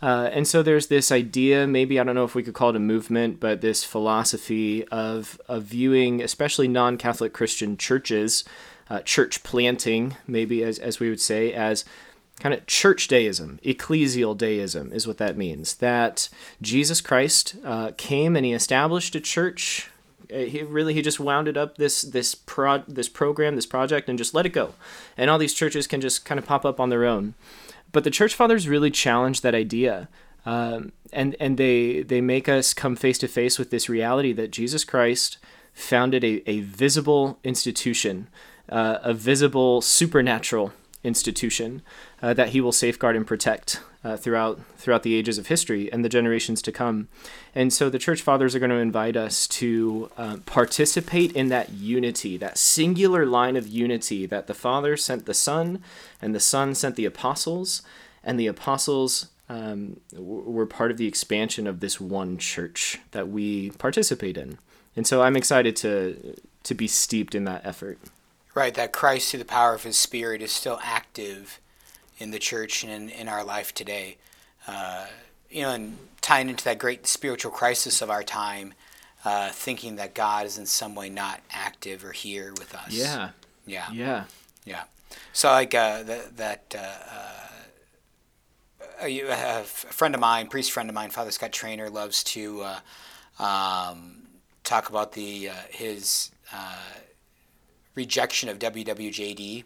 Uh, 0.02 0.28
and 0.32 0.48
so 0.48 0.64
there's 0.64 0.88
this 0.88 1.12
idea, 1.12 1.64
maybe 1.64 2.00
I 2.00 2.02
don't 2.02 2.16
know 2.16 2.24
if 2.24 2.34
we 2.34 2.42
could 2.42 2.54
call 2.54 2.70
it 2.70 2.76
a 2.76 2.80
movement, 2.80 3.38
but 3.38 3.60
this 3.60 3.84
philosophy 3.84 4.84
of, 4.88 5.40
of 5.48 5.62
viewing, 5.62 6.20
especially 6.20 6.66
non 6.66 6.98
Catholic 6.98 7.32
Christian 7.32 7.76
churches, 7.76 8.42
uh, 8.90 9.00
church 9.02 9.44
planting, 9.44 10.16
maybe 10.26 10.64
as, 10.64 10.80
as 10.80 10.98
we 10.98 11.08
would 11.08 11.20
say, 11.20 11.52
as 11.52 11.84
kind 12.40 12.52
of 12.52 12.66
church 12.66 13.06
deism, 13.06 13.60
ecclesial 13.64 14.36
deism 14.36 14.92
is 14.92 15.06
what 15.06 15.18
that 15.18 15.36
means. 15.36 15.76
That 15.76 16.28
Jesus 16.60 17.00
Christ 17.00 17.54
uh, 17.64 17.92
came 17.96 18.34
and 18.34 18.44
he 18.44 18.52
established 18.52 19.14
a 19.14 19.20
church. 19.20 19.88
Uh, 20.32 20.38
he 20.46 20.62
really 20.62 20.94
he 20.94 21.02
just 21.02 21.20
wounded 21.20 21.56
up 21.56 21.76
this 21.76 22.02
this 22.02 22.34
pro 22.34 22.78
this 22.88 23.08
program 23.08 23.56
this 23.56 23.66
project 23.66 24.08
and 24.08 24.18
just 24.18 24.34
let 24.34 24.46
it 24.46 24.52
go, 24.52 24.74
and 25.16 25.30
all 25.30 25.38
these 25.38 25.54
churches 25.54 25.86
can 25.86 26.00
just 26.00 26.24
kind 26.24 26.38
of 26.38 26.46
pop 26.46 26.64
up 26.64 26.80
on 26.80 26.88
their 26.88 27.04
own. 27.04 27.34
But 27.92 28.04
the 28.04 28.10
church 28.10 28.34
fathers 28.34 28.68
really 28.68 28.90
challenge 28.90 29.42
that 29.42 29.54
idea. 29.54 30.08
Um, 30.44 30.92
and 31.12 31.36
and 31.38 31.56
they 31.56 32.02
they 32.02 32.20
make 32.20 32.48
us 32.48 32.74
come 32.74 32.96
face 32.96 33.18
to 33.18 33.28
face 33.28 33.58
with 33.58 33.70
this 33.70 33.88
reality 33.88 34.32
that 34.32 34.50
Jesus 34.50 34.84
Christ 34.84 35.38
founded 35.72 36.24
a, 36.24 36.42
a 36.50 36.60
visible 36.60 37.38
institution, 37.44 38.28
uh, 38.68 38.98
a 39.02 39.14
visible 39.14 39.80
supernatural 39.80 40.72
institution 41.04 41.82
uh, 42.20 42.34
that 42.34 42.50
he 42.50 42.60
will 42.60 42.72
safeguard 42.72 43.16
and 43.16 43.26
protect 43.26 43.80
uh, 44.04 44.16
throughout 44.16 44.60
throughout 44.76 45.02
the 45.02 45.14
ages 45.14 45.38
of 45.38 45.46
history 45.46 45.90
and 45.92 46.04
the 46.04 46.08
generations 46.08 46.60
to 46.62 46.72
come. 46.72 47.08
And 47.54 47.72
so 47.72 47.88
the 47.88 47.98
church 47.98 48.22
fathers 48.22 48.54
are 48.54 48.58
going 48.58 48.70
to 48.70 48.76
invite 48.76 49.16
us 49.16 49.46
to 49.48 50.10
uh, 50.16 50.36
participate 50.46 51.32
in 51.32 51.48
that 51.48 51.70
unity, 51.70 52.36
that 52.36 52.58
singular 52.58 53.24
line 53.26 53.56
of 53.56 53.68
unity 53.68 54.26
that 54.26 54.46
the 54.46 54.54
Father 54.54 54.96
sent 54.96 55.26
the 55.26 55.34
Son, 55.34 55.82
and 56.20 56.34
the 56.34 56.40
Son 56.40 56.74
sent 56.74 56.96
the 56.96 57.04
apostles, 57.04 57.82
and 58.24 58.38
the 58.38 58.46
apostles 58.46 59.28
um, 59.48 60.00
were 60.14 60.66
part 60.66 60.90
of 60.90 60.96
the 60.96 61.06
expansion 61.06 61.66
of 61.66 61.80
this 61.80 62.00
one 62.00 62.38
church 62.38 63.00
that 63.10 63.28
we 63.28 63.70
participate 63.72 64.36
in. 64.36 64.58
And 64.96 65.06
so 65.06 65.22
I'm 65.22 65.36
excited 65.36 65.76
to 65.76 66.36
to 66.64 66.74
be 66.74 66.86
steeped 66.86 67.34
in 67.34 67.44
that 67.44 67.64
effort. 67.64 67.98
Right, 68.54 68.74
that 68.74 68.92
Christ, 68.92 69.30
through 69.30 69.38
the 69.38 69.44
power 69.46 69.74
of 69.74 69.82
his 69.82 69.96
Spirit, 69.96 70.42
is 70.42 70.52
still 70.52 70.78
active 70.82 71.58
in 72.18 72.30
the 72.30 72.38
church 72.38 72.84
and 72.84 72.92
in, 72.92 73.08
in 73.08 73.28
our 73.28 73.44
life 73.44 73.74
today. 73.74 74.16
Uh, 74.66 75.06
you 75.50 75.62
know, 75.62 75.70
and 75.70 75.98
tying 76.20 76.48
into 76.48 76.64
that 76.64 76.78
great 76.78 77.06
spiritual 77.06 77.50
crisis 77.50 78.00
of 78.00 78.10
our 78.10 78.22
time, 78.22 78.74
uh, 79.24 79.50
thinking 79.50 79.96
that 79.96 80.14
God 80.14 80.46
is 80.46 80.58
in 80.58 80.66
some 80.66 80.94
way 80.94 81.10
not 81.10 81.40
active 81.50 82.04
or 82.04 82.12
here 82.12 82.52
with 82.58 82.74
us. 82.74 82.90
Yeah. 82.90 83.30
Yeah. 83.66 83.90
Yeah. 83.92 84.24
Yeah. 84.64 84.82
So, 85.32 85.50
like, 85.50 85.74
uh, 85.74 86.02
the, 86.02 86.24
that. 86.36 86.74
Uh, 86.76 86.78
uh, 86.80 87.38
a, 89.04 89.20
a 89.20 89.64
friend 89.64 90.14
of 90.14 90.20
mine, 90.20 90.46
priest 90.46 90.70
friend 90.70 90.88
of 90.88 90.94
mine, 90.94 91.10
Father 91.10 91.32
Scott 91.32 91.50
Trainer, 91.50 91.90
loves 91.90 92.22
to 92.22 92.62
uh, 92.62 93.42
um, 93.42 94.22
talk 94.62 94.90
about 94.90 95.12
the 95.12 95.50
his 95.70 96.30
rejection 97.96 98.48
of 98.48 98.60
WWJD. 98.60 99.64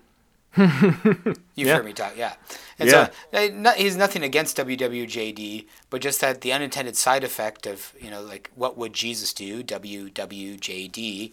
You've 0.56 1.38
Yeah. 1.68 1.76
heard 1.76 1.84
me 1.84 1.92
talk, 1.92 2.14
yeah. 2.16 2.34
And 2.78 2.88
Yeah. 2.88 3.10
so 3.32 3.68
uh, 3.68 3.72
he's 3.74 3.96
nothing 3.96 4.22
against 4.22 4.56
WWJD, 4.56 5.66
but 5.90 6.00
just 6.00 6.20
that 6.20 6.40
the 6.40 6.52
unintended 6.52 6.96
side 6.96 7.24
effect 7.24 7.66
of 7.66 7.92
you 8.00 8.10
know 8.10 8.22
like 8.22 8.50
what 8.54 8.76
would 8.76 8.92
Jesus 8.92 9.32
do? 9.32 9.62
WWJD. 9.62 11.32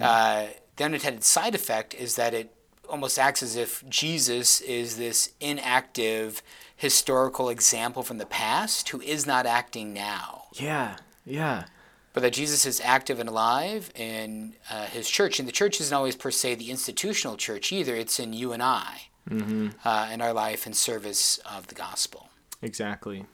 Uh, 0.00 0.46
the 0.76 0.84
unintended 0.84 1.24
side 1.24 1.54
effect 1.54 1.94
is 1.94 2.16
that 2.16 2.34
it 2.34 2.52
almost 2.88 3.18
acts 3.18 3.42
as 3.42 3.56
if 3.56 3.82
Jesus 3.88 4.60
is 4.60 4.96
this 4.96 5.32
inactive 5.40 6.42
historical 6.76 7.48
example 7.48 8.02
from 8.02 8.18
the 8.18 8.26
past 8.26 8.90
who 8.90 9.00
is 9.00 9.26
not 9.26 9.46
acting 9.46 9.92
now 9.92 10.44
Yeah. 10.52 10.96
Yeah. 11.24 11.64
But 12.16 12.22
that 12.22 12.32
Jesus 12.32 12.64
is 12.64 12.80
active 12.82 13.20
and 13.20 13.28
alive 13.28 13.90
in 13.94 14.54
uh, 14.70 14.86
his 14.86 15.06
church. 15.06 15.38
And 15.38 15.46
the 15.46 15.52
church 15.52 15.82
isn't 15.82 15.94
always 15.94 16.16
per 16.16 16.30
se 16.30 16.54
the 16.54 16.70
institutional 16.70 17.36
church 17.36 17.72
either, 17.72 17.94
it's 17.94 18.18
in 18.18 18.32
you 18.32 18.52
and 18.52 18.62
I 18.62 19.08
uh, 19.84 20.08
in 20.10 20.22
our 20.22 20.32
life 20.32 20.64
and 20.64 20.74
service 20.74 21.36
of 21.40 21.66
the 21.66 21.74
gospel. 21.74 22.30
Exactly. 22.62 23.26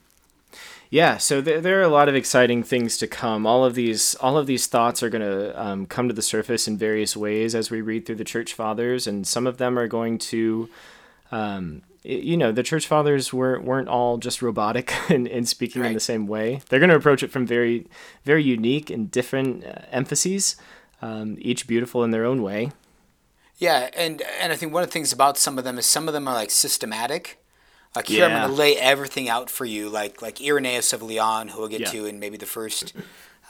Yeah, 0.91 1.19
so 1.19 1.41
there, 1.41 1.61
there 1.61 1.79
are 1.79 1.85
a 1.85 1.89
lot 1.89 2.09
of 2.09 2.17
exciting 2.17 2.65
things 2.65 2.99
to 2.99 3.07
come. 3.07 3.47
All 3.47 3.65
of 3.65 3.77
these, 3.77 4.17
all 4.17 4.37
of 4.37 4.49
these 4.49 4.67
thoughts 4.67 5.01
are 5.01 5.11
going 5.11 5.23
to 5.23 5.65
um, 5.65 5.87
come 5.87 6.09
to 6.09 6.15
the 6.15 6.21
surface 6.21 6.67
in 6.67 6.77
various 6.77 7.17
ways 7.17 7.55
as 7.55 7.71
we 7.71 7.83
read 7.83 8.05
through 8.05 8.17
the 8.17 8.25
church 8.25 8.53
fathers, 8.53 9.07
and 9.07 9.25
some 9.25 9.47
of 9.47 9.59
them 9.59 9.79
are 9.79 9.87
going 9.87 10.19
to, 10.19 10.69
um, 11.31 11.83
you 12.05 12.37
know, 12.37 12.53
the 12.53 12.63
church 12.63 12.87
fathers 12.87 13.33
weren't 13.33 13.65
weren't 13.65 13.89
all 13.89 14.19
just 14.19 14.43
robotic 14.43 14.93
and, 15.11 15.29
and 15.29 15.49
speaking 15.49 15.85
in 15.85 15.93
the 15.95 16.01
same 16.01 16.27
way. 16.27 16.61
They're 16.69 16.81
going 16.81 16.91
to 16.91 16.97
approach 16.97 17.23
it 17.23 17.31
from 17.31 17.47
very, 17.47 17.87
very 18.25 18.43
unique 18.43 18.91
and 18.91 19.11
different 19.11 19.65
uh, 19.65 19.83
emphases, 19.91 20.57
um, 21.01 21.37
each 21.41 21.67
beautiful 21.67 22.03
in 22.05 22.11
their 22.11 22.25
own 22.25 22.43
way. 22.43 22.73
Yeah, 23.59 23.91
and, 23.95 24.23
and 24.41 24.53
I 24.53 24.57
think 24.57 24.73
one 24.73 24.83
of 24.83 24.89
the 24.89 24.93
things 24.93 25.13
about 25.13 25.39
some 25.39 25.57
of 25.57 25.63
them 25.65 25.79
is 25.79 25.87
some 25.87 26.09
of 26.09 26.15
them 26.15 26.27
are 26.27 26.35
like 26.35 26.51
systematic. 26.51 27.39
Like 27.95 28.09
here, 28.09 28.25
I'm 28.25 28.31
going 28.31 28.49
to 28.49 28.55
lay 28.57 28.77
everything 28.77 29.29
out 29.29 29.51
for 29.51 29.65
you, 29.67 29.89
like 29.91 30.23
like 30.23 30.41
Irenaeus 30.41 30.93
of 30.95 31.03
Lyon, 31.03 31.49
who 31.49 31.61
we'll 31.61 31.69
get 31.69 31.81
Yeah. 31.83 31.91
to 31.91 32.07
in 32.07 32.19
maybe 32.19 32.37
the 32.39 32.47
first 32.47 32.95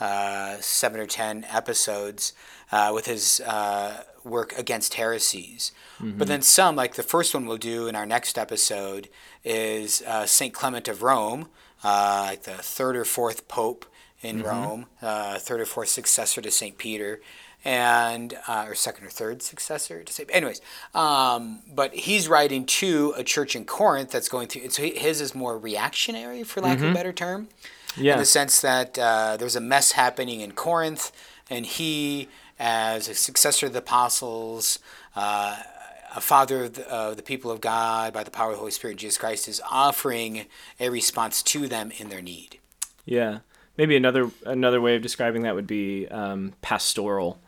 uh, 0.07 0.57
seven 0.61 0.99
or 1.01 1.07
ten 1.07 1.45
episodes, 1.61 2.33
uh, 2.77 2.91
with 2.97 3.07
his 3.07 3.41
uh, 3.57 4.03
work 4.25 4.51
against 4.59 4.95
heresies. 4.95 5.73
But 6.19 6.27
then 6.27 6.43
some, 6.43 6.75
like 6.83 6.95
the 6.95 7.09
first 7.15 7.33
one 7.35 7.47
we'll 7.47 7.59
do 7.75 7.87
in 7.91 7.95
our 7.95 8.07
next 8.07 8.37
episode, 8.37 9.09
is 9.45 10.03
uh, 10.13 10.27
Saint 10.27 10.53
Clement 10.59 10.89
of 10.89 11.03
Rome, 11.03 11.43
uh, 11.85 12.25
like 12.31 12.43
the 12.43 12.59
third 12.77 12.97
or 12.97 13.05
fourth 13.05 13.41
pope 13.47 13.83
in 14.21 14.37
Rome, 14.43 14.87
uh, 15.01 15.39
third 15.39 15.61
or 15.61 15.67
fourth 15.67 15.91
successor 16.01 16.41
to 16.43 16.51
Saint 16.51 16.77
Peter 16.79 17.21
and 17.65 18.29
uh, 18.49 18.65
or 18.69 18.75
second 18.75 19.07
or 19.07 19.11
third 19.11 19.43
successor 19.43 20.03
to 20.03 20.13
say. 20.13 20.25
Anyways, 20.31 20.61
um, 20.95 21.61
but 21.73 21.95
he's 21.95 22.27
writing 22.29 22.67
to 22.67 23.15
a 23.17 23.23
church 23.23 23.55
in 23.55 23.65
Corinth 23.65 24.11
that's 24.11 24.29
going 24.29 24.49
through. 24.49 24.71
So 24.71 24.83
his 24.83 25.21
is 25.21 25.35
more 25.35 25.57
reactionary, 25.57 26.43
for 26.43 26.61
lack 26.61 26.79
of 26.79 26.91
a 26.91 26.95
better 26.95 27.13
term, 27.13 27.49
Yeah. 27.97 28.15
in 28.15 28.19
the 28.19 28.25
sense 28.25 28.61
that 28.61 28.99
uh, 28.99 29.37
there's 29.37 29.57
a 29.57 29.61
mess 29.61 29.93
happening 29.93 30.41
in 30.41 30.53
Corinth, 30.53 31.13
and 31.51 31.67
he, 31.67 32.29
as 32.59 33.09
a 33.09 33.15
successor 33.15 33.67
of 33.67 33.73
the 33.73 33.81
apostles. 33.81 34.79
Uh, 35.15 35.59
a 36.15 36.21
father 36.21 36.65
of 36.65 36.75
the, 36.75 36.89
of 36.91 37.17
the 37.17 37.23
people 37.23 37.51
of 37.51 37.61
God 37.61 38.13
by 38.13 38.23
the 38.23 38.31
power 38.31 38.49
of 38.49 38.57
the 38.57 38.59
Holy 38.59 38.71
Spirit, 38.71 38.99
Jesus 38.99 39.19
Christ, 39.19 39.49
is 39.49 39.63
offering 39.71 40.47
a 40.79 40.91
response 40.91 41.43
to 41.45 41.67
them 41.69 41.91
in 41.99 42.09
their 42.09 42.21
need. 42.21 42.59
Yeah, 43.05 43.39
maybe 43.77 43.97
another 43.97 44.31
another 44.45 44.81
way 44.81 44.95
of 44.97 45.03
describing 45.03 45.43
that 45.43 45.55
would 45.55 45.67
be 45.67 46.07
um, 46.09 46.53
pastoral. 46.63 47.41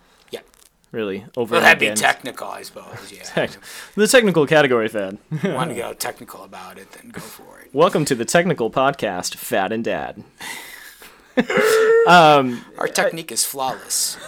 Really, 0.94 1.24
over 1.37 1.54
Well, 1.54 1.61
that'd 1.61 1.80
be 1.80 1.92
technical, 2.00 2.46
I 2.46 2.62
suppose. 2.62 3.12
Yeah. 3.37 3.48
the 3.96 4.07
technical 4.07 4.46
category, 4.46 4.87
Fad. 4.87 5.18
want 5.42 5.70
to 5.70 5.74
go 5.85 5.92
technical 5.92 6.44
about 6.44 6.78
it, 6.78 6.92
then 6.92 7.11
go 7.11 7.20
for 7.20 7.59
it. 7.59 7.74
Welcome 7.74 8.04
to 8.04 8.14
the 8.14 8.24
technical 8.24 8.70
podcast, 8.70 9.35
Fad 9.35 9.72
and 9.72 9.83
Dad. 9.83 10.22
Our 12.07 12.87
technique 12.87 13.33
is 13.33 13.44
flawless. 13.44 14.18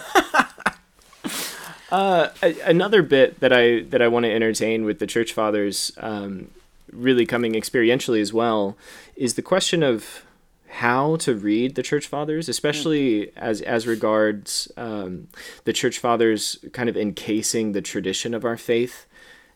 A- 1.89 2.31
another 2.65 3.01
bit 3.01 3.39
that 3.39 3.53
I 3.53 3.83
that 3.83 4.01
I 4.01 4.09
want 4.09 4.25
to 4.25 4.33
entertain 4.33 4.83
with 4.83 4.99
the 4.99 5.07
church 5.07 5.31
fathers, 5.31 5.93
um, 5.99 6.49
really 6.91 7.25
coming 7.25 7.53
experientially 7.53 8.19
as 8.19 8.33
well, 8.33 8.75
is 9.15 9.35
the 9.35 9.41
question 9.41 9.83
of 9.83 10.25
how 10.69 11.15
to 11.17 11.35
read 11.35 11.75
the 11.75 11.83
church 11.83 12.07
fathers, 12.07 12.49
especially 12.49 13.31
as 13.35 13.61
as 13.61 13.87
regards 13.87 14.71
um, 14.77 15.27
the 15.63 15.73
church 15.73 15.99
fathers 15.99 16.57
kind 16.73 16.89
of 16.89 16.97
encasing 16.97 17.71
the 17.71 17.81
tradition 17.81 18.33
of 18.33 18.45
our 18.45 18.57
faith, 18.57 19.05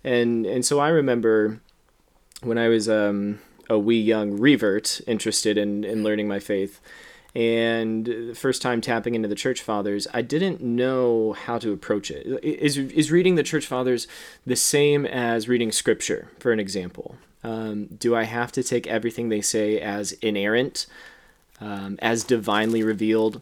and 0.03 0.45
and 0.45 0.65
so 0.65 0.79
I 0.79 0.89
remember 0.89 1.61
when 2.41 2.57
I 2.57 2.69
was 2.69 2.89
um, 2.89 3.39
a 3.69 3.77
wee 3.77 3.99
young 3.99 4.31
revert 4.37 5.01
interested 5.07 5.57
in 5.57 5.83
in 5.83 6.03
learning 6.03 6.27
my 6.27 6.39
faith 6.39 6.81
and 7.33 8.05
the 8.05 8.33
first 8.35 8.61
time 8.61 8.81
tapping 8.81 9.15
into 9.15 9.27
the 9.27 9.35
church 9.35 9.61
fathers 9.61 10.05
i 10.13 10.21
didn't 10.21 10.61
know 10.61 11.31
how 11.31 11.57
to 11.57 11.71
approach 11.71 12.11
it. 12.11 12.27
Is, 12.43 12.77
is 12.77 13.09
reading 13.09 13.35
the 13.35 13.43
church 13.43 13.65
fathers 13.65 14.07
the 14.45 14.57
same 14.57 15.05
as 15.05 15.47
reading 15.47 15.71
scripture 15.71 16.29
for 16.39 16.51
an 16.51 16.59
example 16.59 17.15
um, 17.43 17.85
do 17.85 18.15
i 18.15 18.23
have 18.23 18.51
to 18.51 18.63
take 18.63 18.87
everything 18.87 19.29
they 19.29 19.41
say 19.41 19.79
as 19.79 20.11
inerrant 20.13 20.85
um, 21.59 21.97
as 22.01 22.23
divinely 22.23 22.83
revealed 22.83 23.41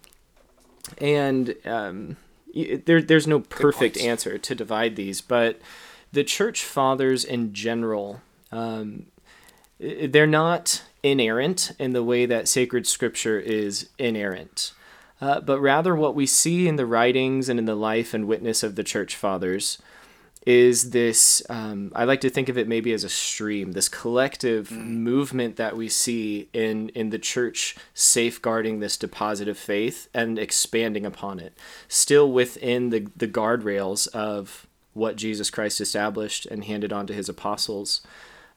and 1.00 1.56
um, 1.66 2.18
there, 2.54 3.02
there's 3.02 3.28
no 3.28 3.40
perfect 3.40 3.98
answer 3.98 4.38
to 4.38 4.56
divide 4.56 4.96
these 4.96 5.22
but 5.22 5.60
the 6.12 6.24
church 6.24 6.64
fathers 6.64 7.24
in 7.24 7.54
general 7.54 8.22
um, 8.52 9.06
they're 9.80 10.28
not 10.28 10.84
inerrant 11.04 11.72
in 11.80 11.94
the 11.94 12.04
way 12.04 12.26
that 12.26 12.48
sacred 12.48 12.86
scripture 12.86 13.40
is 13.40 13.90
inerrant. 13.98 14.74
uh, 15.22 15.40
but 15.40 15.60
rather 15.60 15.96
what 15.96 16.16
we 16.16 16.26
see 16.26 16.68
in 16.68 16.76
the 16.76 16.86
writings 16.86 17.48
and 17.48 17.60
in 17.60 17.66
the 17.66 17.76
life 17.76 18.14
and 18.14 18.28
witness 18.28 18.64
of 18.64 18.76
the 18.76 18.84
church 18.84 19.16
fathers 19.16 19.78
is 20.46 20.92
this 20.92 21.42
um, 21.50 21.92
i 21.96 22.04
like 22.04 22.22
to 22.22 22.30
think 22.30 22.50
of 22.50 22.58
it 22.58 22.68
maybe 22.68 22.94
as 22.94 23.04
a 23.04 23.10
stream 23.10 23.74
this 23.74 23.90
collective 23.90 24.70
mm. 24.70 24.86
movement 24.86 25.58
that 25.58 25.76
we 25.76 25.90
see 25.90 26.50
in 26.54 26.90
in 26.90 27.10
the 27.10 27.20
church 27.20 27.76
safeguarding 27.94 28.80
this 28.80 28.98
deposit 28.98 29.48
of 29.48 29.58
faith 29.58 30.08
and 30.14 30.40
expanding 30.40 31.06
upon 31.06 31.40
it 31.40 31.58
still 31.88 32.32
within 32.32 32.90
the 32.90 33.08
the 33.18 33.28
guardrails 33.28 34.08
of 34.10 34.66
what 34.94 35.18
jesus 35.18 35.50
christ 35.50 35.82
established 35.82 36.46
and 36.46 36.66
handed 36.66 36.94
on 36.94 37.06
to 37.06 37.14
his 37.14 37.30
apostles 37.30 38.02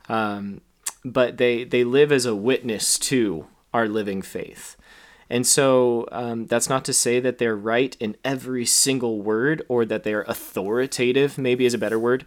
um, 0.09 0.61
but 1.05 1.37
they 1.37 1.65
they 1.65 1.85
live 1.85 2.13
as 2.13 2.27
a 2.27 2.35
witness 2.35 2.99
to 2.99 3.47
our 3.75 3.89
living 3.89 4.23
faith 4.23 4.77
and 5.33 5.47
so 5.47 6.07
um, 6.13 6.45
that's 6.45 6.69
not 6.69 6.85
to 6.85 6.93
say 6.93 7.19
that 7.19 7.39
they're 7.39 7.57
right 7.57 7.97
in 7.99 8.19
every 8.23 8.67
single 8.67 9.23
word 9.23 9.63
or 9.67 9.87
that 9.87 10.03
they're 10.03 10.25
authoritative, 10.25 11.39
maybe 11.39 11.65
is 11.65 11.73
a 11.73 11.79
better 11.79 11.99
word. 11.99 12.27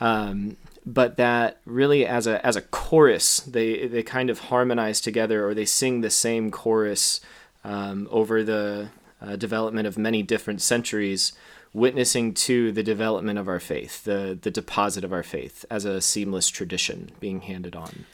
Um, 0.00 0.56
but 0.86 1.16
that 1.16 1.58
really 1.64 2.06
as 2.06 2.28
a 2.28 2.46
as 2.46 2.54
a 2.54 2.62
chorus, 2.62 3.40
they 3.40 3.88
they 3.88 4.04
kind 4.04 4.30
of 4.30 4.38
harmonize 4.38 5.00
together 5.00 5.44
or 5.44 5.54
they 5.54 5.64
sing 5.64 6.02
the 6.02 6.10
same 6.10 6.52
chorus 6.52 7.20
um, 7.64 8.06
over 8.12 8.44
the 8.44 8.90
uh, 9.20 9.34
development 9.34 9.88
of 9.88 9.98
many 9.98 10.22
different 10.22 10.62
centuries, 10.62 11.32
witnessing 11.72 12.32
to 12.32 12.70
the 12.70 12.84
development 12.84 13.40
of 13.40 13.48
our 13.48 13.58
faith, 13.58 14.04
the 14.04 14.38
the 14.40 14.52
deposit 14.52 15.02
of 15.02 15.12
our 15.12 15.24
faith 15.24 15.64
as 15.68 15.84
a 15.84 16.00
seamless 16.00 16.48
tradition 16.48 17.10
being 17.18 17.40
handed 17.40 17.74
on. 17.74 18.04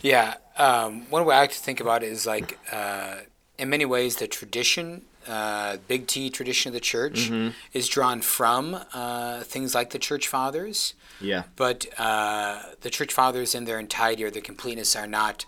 Yeah, 0.00 0.34
um, 0.56 1.08
one 1.10 1.24
way 1.24 1.36
I 1.36 1.40
like 1.42 1.52
to 1.52 1.58
think 1.60 1.78
about 1.78 2.02
it 2.02 2.10
is 2.10 2.26
like 2.26 2.58
uh, 2.72 3.18
in 3.58 3.68
many 3.68 3.84
ways, 3.84 4.16
the 4.16 4.26
tradition, 4.26 5.02
uh, 5.26 5.78
big 5.88 6.06
T 6.06 6.30
tradition 6.30 6.70
of 6.70 6.74
the 6.74 6.80
church, 6.80 7.30
mm-hmm. 7.30 7.50
is 7.72 7.88
drawn 7.88 8.20
from 8.20 8.78
uh, 8.92 9.40
things 9.40 9.74
like 9.74 9.90
the 9.90 9.98
church 9.98 10.28
fathers. 10.28 10.94
Yeah. 11.20 11.44
But 11.56 11.86
uh, 11.98 12.62
the 12.82 12.90
church 12.90 13.12
fathers, 13.12 13.54
in 13.54 13.64
their 13.64 13.78
entirety 13.78 14.24
or 14.24 14.30
their 14.30 14.42
completeness, 14.42 14.94
are 14.94 15.06
not 15.06 15.46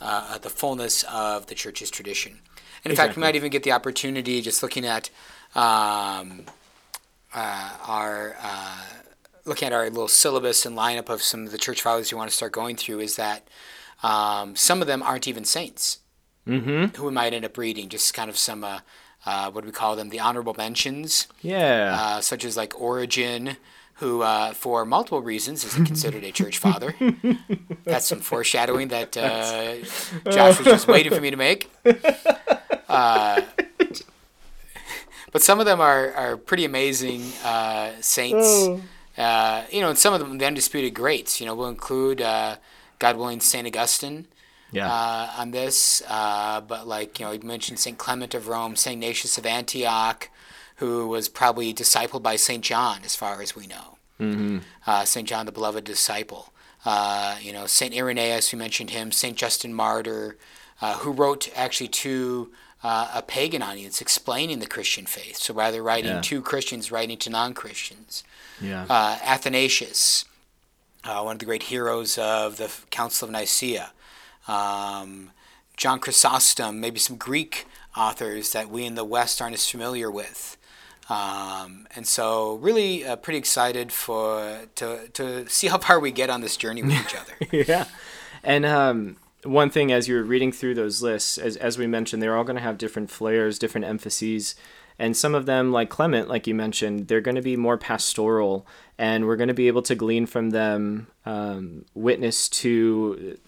uh, 0.00 0.38
the 0.38 0.50
fullness 0.50 1.04
of 1.04 1.46
the 1.46 1.54
church's 1.54 1.90
tradition. 1.90 2.32
And 2.32 2.86
in 2.86 2.92
exactly. 2.92 3.08
fact, 3.08 3.16
we 3.16 3.20
might 3.22 3.36
even 3.36 3.50
get 3.50 3.62
the 3.62 3.72
opportunity, 3.72 4.42
just 4.42 4.62
looking 4.62 4.84
at 4.84 5.10
um, 5.54 6.44
uh, 7.34 7.76
our 7.86 8.36
uh, 8.40 8.82
looking 9.46 9.66
at 9.66 9.72
our 9.72 9.88
little 9.90 10.08
syllabus 10.08 10.64
and 10.66 10.76
lineup 10.76 11.08
of 11.08 11.22
some 11.22 11.44
of 11.44 11.52
the 11.52 11.58
church 11.58 11.82
fathers 11.82 12.10
you 12.10 12.16
want 12.16 12.30
to 12.30 12.36
start 12.36 12.52
going 12.52 12.76
through, 12.76 13.00
is 13.00 13.16
that 13.16 13.46
um, 14.02 14.56
some 14.56 14.80
of 14.80 14.86
them 14.86 15.02
aren't 15.02 15.28
even 15.28 15.44
saints 15.44 16.00
mm-hmm. 16.46 16.96
who 16.96 17.06
we 17.06 17.12
might 17.12 17.32
end 17.32 17.44
up 17.44 17.56
reading. 17.56 17.88
Just 17.88 18.14
kind 18.14 18.30
of 18.30 18.36
some, 18.36 18.64
uh, 18.64 18.80
uh, 19.26 19.50
what 19.50 19.62
do 19.62 19.66
we 19.66 19.72
call 19.72 19.96
them? 19.96 20.10
The 20.10 20.20
honorable 20.20 20.54
mentions. 20.54 21.26
Yeah. 21.42 21.96
Uh, 21.98 22.20
such 22.20 22.44
as 22.44 22.56
like 22.56 22.78
Origen, 22.80 23.56
who, 23.94 24.22
uh, 24.22 24.52
for 24.52 24.84
multiple 24.84 25.22
reasons, 25.22 25.64
is 25.64 25.74
considered 25.74 26.24
a 26.24 26.32
church 26.32 26.58
father. 26.58 26.94
That's 27.84 28.06
some 28.06 28.20
foreshadowing 28.20 28.88
that 28.88 29.16
uh, 29.16 29.76
Josh 30.30 30.58
was 30.58 30.66
just 30.66 30.88
waiting 30.88 31.12
for 31.12 31.20
me 31.20 31.30
to 31.30 31.36
make. 31.36 31.70
Uh, 32.86 33.42
but 35.32 35.42
some 35.42 35.58
of 35.58 35.66
them 35.66 35.80
are, 35.80 36.12
are 36.12 36.36
pretty 36.36 36.64
amazing 36.64 37.22
saints. 38.00 38.46
Oh. 38.46 38.80
you 39.72 39.80
know, 39.80 39.88
and 39.88 39.98
some 39.98 40.14
of 40.14 40.20
them 40.20 40.38
the 40.38 40.46
undisputed 40.46 40.94
greats. 40.94 41.40
You 41.40 41.46
know, 41.46 41.56
we'll 41.56 41.70
include 41.70 42.18
God 42.18 43.16
willing 43.16 43.40
Saint 43.40 43.66
Augustine 43.66 44.28
yeah. 44.74 44.92
uh, 44.92 45.30
on 45.38 45.52
this. 45.52 46.02
Uh, 46.08 46.60
but 46.60 46.86
like 46.86 47.18
you 47.18 47.26
know, 47.26 47.32
you 47.32 47.40
mentioned 47.40 47.78
Saint 47.78 47.98
Clement 47.98 48.34
of 48.34 48.48
Rome, 48.48 48.76
Saint 48.76 48.94
Ignatius 48.94 49.38
of 49.38 49.46
Antioch, 49.46 50.28
who 50.76 51.08
was 51.08 51.28
probably 51.28 51.72
discipled 51.72 52.22
by 52.22 52.36
Saint 52.36 52.64
John, 52.64 53.00
as 53.04 53.14
far 53.14 53.40
as 53.40 53.54
we 53.54 53.66
know. 53.66 53.98
Mm-hmm. 54.20 54.58
Uh, 54.86 55.04
Saint 55.04 55.28
John, 55.28 55.46
the 55.46 55.52
beloved 55.52 55.84
disciple. 55.84 56.52
Uh, 56.84 57.36
you 57.40 57.52
know, 57.52 57.66
Saint 57.66 57.94
Irenaeus, 57.94 58.52
we 58.52 58.58
mentioned 58.58 58.90
him. 58.90 59.10
Saint 59.12 59.36
Justin 59.36 59.72
Martyr, 59.72 60.36
uh, 60.82 60.98
who 60.98 61.12
wrote 61.12 61.48
actually 61.56 61.88
to 61.88 62.52
uh, 62.82 63.10
a 63.14 63.22
pagan 63.22 63.62
audience 63.62 64.00
explaining 64.00 64.58
the 64.58 64.66
Christian 64.66 65.06
faith. 65.06 65.36
So 65.36 65.54
rather 65.54 65.82
writing 65.82 66.16
yeah. 66.16 66.20
to 66.20 66.42
Christians, 66.42 66.92
writing 66.92 67.16
to 67.18 67.30
non-Christians. 67.30 68.22
Yeah. 68.60 68.84
Athanasius, 69.24 70.26
one 71.04 71.32
of 71.32 71.38
the 71.38 71.46
great 71.46 71.64
heroes 71.64 72.18
of 72.18 72.58
the 72.58 72.70
Council 72.90 73.26
of 73.26 73.32
Nicaea 73.32 73.92
um, 74.48 75.30
John 75.76 75.98
Chrysostom, 75.98 76.80
maybe 76.80 76.98
some 76.98 77.16
Greek 77.16 77.66
authors 77.96 78.52
that 78.52 78.68
we 78.68 78.84
in 78.84 78.94
the 78.94 79.04
West 79.04 79.40
aren't 79.40 79.54
as 79.54 79.68
familiar 79.68 80.10
with. 80.10 80.56
Um, 81.08 81.86
and 81.94 82.06
so, 82.06 82.54
really, 82.54 83.04
uh, 83.04 83.16
pretty 83.16 83.38
excited 83.38 83.92
for 83.92 84.62
to 84.76 85.08
to 85.12 85.46
see 85.48 85.66
how 85.66 85.78
far 85.78 86.00
we 86.00 86.10
get 86.10 86.30
on 86.30 86.40
this 86.40 86.56
journey 86.56 86.82
with 86.82 86.92
each 86.92 87.14
other. 87.14 87.34
yeah, 87.68 87.84
and 88.42 88.64
um, 88.64 89.16
one 89.44 89.68
thing 89.68 89.92
as 89.92 90.08
you 90.08 90.14
were 90.14 90.22
reading 90.22 90.50
through 90.50 90.74
those 90.74 91.02
lists, 91.02 91.36
as 91.36 91.56
as 91.58 91.76
we 91.76 91.86
mentioned, 91.86 92.22
they're 92.22 92.36
all 92.36 92.44
going 92.44 92.56
to 92.56 92.62
have 92.62 92.78
different 92.78 93.10
flares, 93.10 93.58
different 93.58 93.86
emphases, 93.86 94.54
and 94.98 95.16
some 95.16 95.34
of 95.34 95.44
them, 95.44 95.72
like 95.72 95.90
Clement, 95.90 96.28
like 96.28 96.46
you 96.46 96.54
mentioned, 96.54 97.08
they're 97.08 97.20
going 97.20 97.34
to 97.34 97.42
be 97.42 97.56
more 97.56 97.76
pastoral, 97.76 98.66
and 98.96 99.26
we're 99.26 99.36
going 99.36 99.48
to 99.48 99.54
be 99.54 99.68
able 99.68 99.82
to 99.82 99.94
glean 99.94 100.24
from 100.24 100.50
them 100.50 101.08
um, 101.26 101.84
witness 101.94 102.48
to 102.48 103.38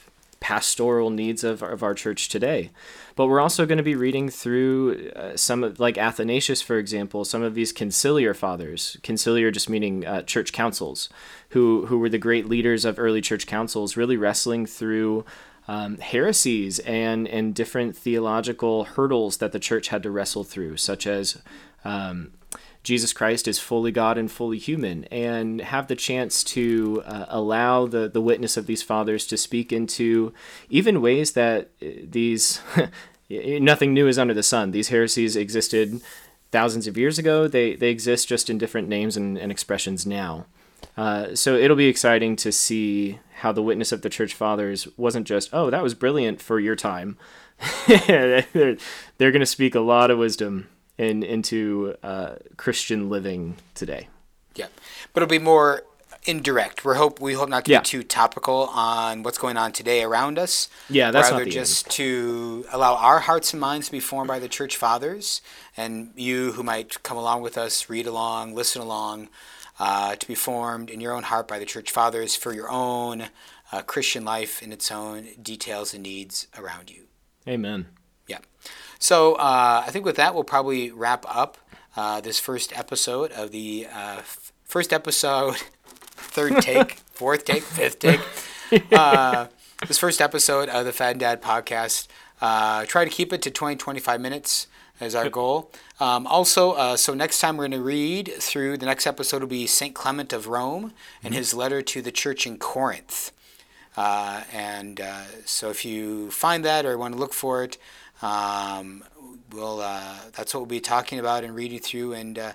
pastoral 0.40 1.10
needs 1.10 1.44
of, 1.44 1.62
of 1.62 1.82
our 1.82 1.94
church 1.94 2.28
today. 2.28 2.70
But 3.14 3.26
we're 3.26 3.40
also 3.40 3.66
going 3.66 3.78
to 3.78 3.84
be 3.84 3.94
reading 3.94 4.28
through 4.28 5.10
uh, 5.16 5.36
some 5.36 5.64
of, 5.64 5.80
like 5.80 5.96
Athanasius, 5.98 6.62
for 6.62 6.78
example, 6.78 7.24
some 7.24 7.42
of 7.42 7.54
these 7.54 7.72
conciliar 7.72 8.36
fathers. 8.36 8.98
Conciliar 9.02 9.52
just 9.52 9.70
meaning 9.70 10.06
uh, 10.06 10.22
church 10.22 10.52
councils, 10.52 11.08
who, 11.50 11.86
who 11.86 11.98
were 11.98 12.08
the 12.10 12.18
great 12.18 12.48
leaders 12.48 12.84
of 12.84 12.98
early 12.98 13.20
church 13.20 13.46
councils, 13.46 13.96
really 13.96 14.16
wrestling 14.16 14.66
through 14.66 15.24
um, 15.68 15.98
heresies 15.98 16.78
and, 16.80 17.26
and 17.28 17.54
different 17.54 17.96
theological 17.96 18.84
hurdles 18.84 19.38
that 19.38 19.52
the 19.52 19.58
church 19.58 19.88
had 19.88 20.02
to 20.02 20.10
wrestle 20.10 20.44
through, 20.44 20.76
such 20.76 21.06
as 21.06 21.40
um, 21.84 22.32
Jesus 22.86 23.12
Christ 23.12 23.48
is 23.48 23.58
fully 23.58 23.90
God 23.90 24.16
and 24.16 24.30
fully 24.30 24.58
human, 24.58 25.06
and 25.06 25.60
have 25.60 25.88
the 25.88 25.96
chance 25.96 26.44
to 26.44 27.02
uh, 27.04 27.26
allow 27.28 27.84
the, 27.88 28.08
the 28.08 28.20
witness 28.20 28.56
of 28.56 28.66
these 28.66 28.80
fathers 28.80 29.26
to 29.26 29.36
speak 29.36 29.72
into 29.72 30.32
even 30.70 31.02
ways 31.02 31.32
that 31.32 31.70
uh, 31.82 31.86
these 32.08 32.60
nothing 33.28 33.92
new 33.92 34.06
is 34.06 34.20
under 34.20 34.32
the 34.32 34.44
sun. 34.44 34.70
These 34.70 34.90
heresies 34.90 35.34
existed 35.34 36.00
thousands 36.52 36.86
of 36.86 36.96
years 36.96 37.18
ago. 37.18 37.48
They 37.48 37.74
they 37.74 37.90
exist 37.90 38.28
just 38.28 38.48
in 38.48 38.56
different 38.56 38.86
names 38.86 39.16
and, 39.16 39.36
and 39.36 39.50
expressions 39.50 40.06
now. 40.06 40.46
Uh, 40.96 41.34
so 41.34 41.56
it'll 41.56 41.76
be 41.76 41.88
exciting 41.88 42.36
to 42.36 42.52
see 42.52 43.18
how 43.40 43.50
the 43.50 43.64
witness 43.64 43.90
of 43.90 44.02
the 44.02 44.08
church 44.08 44.32
fathers 44.32 44.86
wasn't 44.96 45.26
just 45.26 45.50
oh 45.52 45.70
that 45.70 45.82
was 45.82 45.94
brilliant 45.94 46.40
for 46.40 46.60
your 46.60 46.76
time. 46.76 47.18
they're, 47.88 48.46
they're 48.52 49.32
going 49.32 49.40
to 49.40 49.46
speak 49.46 49.74
a 49.74 49.80
lot 49.80 50.12
of 50.12 50.18
wisdom 50.18 50.68
in 50.98 51.22
into 51.22 51.96
uh, 52.02 52.36
Christian 52.56 53.08
living 53.10 53.56
today. 53.74 54.08
Yeah, 54.54 54.66
but 55.12 55.22
it'll 55.22 55.30
be 55.30 55.38
more 55.38 55.82
indirect. 56.26 56.84
We 56.84 56.96
hope 56.96 57.20
we 57.20 57.34
hope 57.34 57.48
not 57.48 57.64
to 57.66 57.72
yeah. 57.72 57.80
be 57.80 57.84
too 57.84 58.02
topical 58.02 58.68
on 58.72 59.22
what's 59.22 59.38
going 59.38 59.56
on 59.56 59.72
today 59.72 60.02
around 60.02 60.38
us. 60.38 60.68
Yeah, 60.90 61.10
that's 61.10 61.30
rather 61.30 61.44
just 61.44 61.86
end. 61.86 61.92
to 61.92 62.64
allow 62.72 62.96
our 62.96 63.20
hearts 63.20 63.52
and 63.52 63.60
minds 63.60 63.86
to 63.86 63.92
be 63.92 64.00
formed 64.00 64.28
by 64.28 64.38
the 64.38 64.48
church 64.48 64.76
fathers, 64.76 65.40
and 65.76 66.12
you 66.16 66.52
who 66.52 66.62
might 66.62 67.02
come 67.02 67.16
along 67.16 67.42
with 67.42 67.56
us, 67.56 67.88
read 67.88 68.06
along, 68.06 68.54
listen 68.54 68.82
along, 68.82 69.28
uh, 69.78 70.16
to 70.16 70.26
be 70.26 70.34
formed 70.34 70.90
in 70.90 71.00
your 71.00 71.12
own 71.12 71.24
heart 71.24 71.46
by 71.48 71.58
the 71.58 71.66
church 71.66 71.90
fathers 71.90 72.34
for 72.34 72.52
your 72.52 72.70
own 72.70 73.28
uh, 73.72 73.82
Christian 73.82 74.24
life 74.24 74.62
in 74.62 74.72
its 74.72 74.90
own 74.90 75.28
details 75.42 75.94
and 75.94 76.02
needs 76.02 76.46
around 76.56 76.90
you. 76.90 77.04
Amen. 77.48 77.86
So 78.98 79.34
uh, 79.34 79.84
I 79.86 79.90
think 79.90 80.04
with 80.04 80.16
that, 80.16 80.34
we'll 80.34 80.44
probably 80.44 80.90
wrap 80.90 81.24
up 81.28 81.58
uh, 81.96 82.20
this 82.20 82.38
first 82.38 82.76
episode 82.76 83.32
of 83.32 83.50
the 83.50 83.86
uh, 83.92 84.18
f- 84.18 84.52
first 84.64 84.92
episode, 84.92 85.56
third 85.86 86.60
take, 86.60 86.92
fourth 87.12 87.44
take, 87.44 87.62
fifth 87.62 87.98
take. 87.98 88.20
Uh, 88.90 89.46
this 89.86 89.96
first 89.96 90.20
episode 90.20 90.68
of 90.68 90.84
the 90.84 90.92
Fad 90.92 91.12
and 91.12 91.20
Dad 91.20 91.40
podcast. 91.40 92.08
Uh, 92.40 92.84
try 92.84 93.04
to 93.04 93.10
keep 93.10 93.32
it 93.32 93.40
to 93.42 93.50
20, 93.50 93.76
25 93.76 94.20
minutes 94.20 94.66
as 95.00 95.14
our 95.14 95.28
goal. 95.28 95.70
Um, 96.00 96.26
also, 96.26 96.72
uh, 96.72 96.96
so 96.96 97.14
next 97.14 97.40
time 97.40 97.56
we're 97.56 97.68
going 97.68 97.80
to 97.80 97.86
read 97.86 98.32
through, 98.38 98.78
the 98.78 98.86
next 98.86 99.06
episode 99.06 99.40
will 99.40 99.48
be 99.48 99.66
St. 99.66 99.94
Clement 99.94 100.32
of 100.32 100.48
Rome 100.48 100.92
and 101.22 101.32
mm-hmm. 101.32 101.38
his 101.38 101.54
letter 101.54 101.82
to 101.82 102.02
the 102.02 102.10
church 102.10 102.46
in 102.46 102.58
Corinth. 102.58 103.32
Uh, 103.96 104.42
and 104.52 105.00
uh, 105.00 105.22
so 105.44 105.70
if 105.70 105.84
you 105.84 106.30
find 106.30 106.64
that 106.64 106.84
or 106.84 106.98
want 106.98 107.14
to 107.14 107.20
look 107.20 107.32
for 107.32 107.62
it, 107.64 107.78
um, 108.22 109.04
we'll 109.52 109.80
uh, 109.80 110.16
that's 110.34 110.54
what 110.54 110.60
we'll 110.60 110.66
be 110.66 110.80
talking 110.80 111.18
about 111.18 111.44
and 111.44 111.54
reading 111.54 111.78
through 111.78 112.12
and 112.12 112.38
uh, 112.38 112.52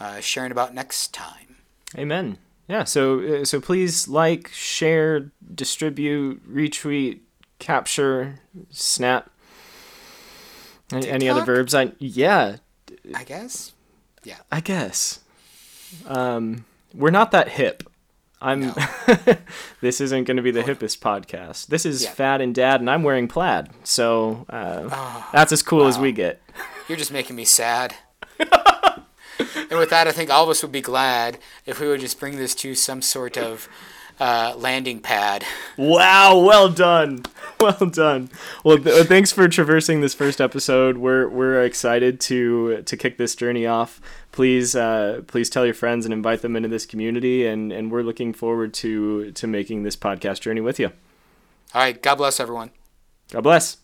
uh, 0.00 0.20
sharing 0.20 0.52
about 0.52 0.74
next 0.74 1.12
time. 1.12 1.56
Amen. 1.96 2.38
Yeah. 2.68 2.84
So 2.84 3.20
uh, 3.20 3.44
so 3.44 3.60
please 3.60 4.08
like, 4.08 4.48
share, 4.48 5.30
distribute, 5.54 6.48
retweet, 6.52 7.20
capture, 7.58 8.40
snap. 8.70 9.30
Any, 10.92 11.08
any 11.08 11.28
other 11.28 11.44
verbs? 11.44 11.74
I 11.74 11.92
yeah, 11.98 12.56
I 13.14 13.24
guess. 13.24 13.72
Yeah. 14.22 14.38
I 14.50 14.60
guess. 14.60 15.20
Um, 16.06 16.64
we're 16.94 17.10
not 17.10 17.30
that 17.32 17.50
hip. 17.50 17.84
I'm. 18.44 18.60
No. 18.60 18.74
this 19.80 20.00
isn't 20.00 20.24
going 20.24 20.36
to 20.36 20.42
be 20.42 20.50
the 20.50 20.62
hippest 20.62 20.98
podcast. 20.98 21.68
This 21.68 21.86
is 21.86 22.04
Yeah. 22.04 22.10
Fad 22.10 22.40
and 22.40 22.54
Dad, 22.54 22.80
and 22.80 22.90
I'm 22.90 23.02
wearing 23.02 23.26
plaid, 23.26 23.70
so 23.84 24.44
uh, 24.50 24.88
Oh, 24.92 25.28
that's 25.32 25.50
as 25.52 25.62
cool 25.62 25.86
as 25.86 25.98
we 25.98 26.12
get. 26.12 26.40
You're 26.88 26.98
just 26.98 27.12
making 27.12 27.36
me 27.36 27.44
sad. 27.46 27.94
and 28.38 29.78
with 29.78 29.90
that, 29.90 30.06
I 30.06 30.12
think 30.12 30.30
all 30.30 30.44
of 30.44 30.50
us 30.50 30.62
would 30.62 30.72
be 30.72 30.82
glad 30.82 31.38
if 31.66 31.80
we 31.80 31.88
would 31.88 32.00
just 32.00 32.20
bring 32.20 32.36
this 32.36 32.54
to 32.56 32.74
some 32.74 33.00
sort 33.02 33.38
of 33.38 33.68
uh, 34.20 34.54
landing 34.56 35.00
pad. 35.00 35.44
Wow, 35.76 36.38
well 36.38 36.68
done, 36.68 37.24
well 37.60 37.86
done. 37.86 38.30
Well, 38.64 38.78
th- 38.78 39.06
thanks 39.06 39.32
for 39.32 39.48
traversing 39.48 40.02
this 40.02 40.14
first 40.14 40.40
episode. 40.40 40.98
We're 40.98 41.28
we're 41.28 41.64
excited 41.64 42.20
to 42.20 42.82
to 42.82 42.96
kick 42.96 43.16
this 43.18 43.34
journey 43.34 43.66
off. 43.66 44.00
Please, 44.34 44.74
uh, 44.74 45.22
please 45.28 45.48
tell 45.48 45.64
your 45.64 45.74
friends 45.74 46.04
and 46.04 46.12
invite 46.12 46.42
them 46.42 46.56
into 46.56 46.68
this 46.68 46.86
community, 46.86 47.46
and 47.46 47.70
and 47.70 47.92
we're 47.92 48.02
looking 48.02 48.32
forward 48.32 48.74
to 48.74 49.30
to 49.30 49.46
making 49.46 49.84
this 49.84 49.94
podcast 49.94 50.40
journey 50.40 50.60
with 50.60 50.80
you. 50.80 50.88
All 51.72 51.80
right. 51.80 52.02
God 52.02 52.16
bless 52.16 52.40
everyone. 52.40 52.72
God 53.30 53.42
bless. 53.42 53.76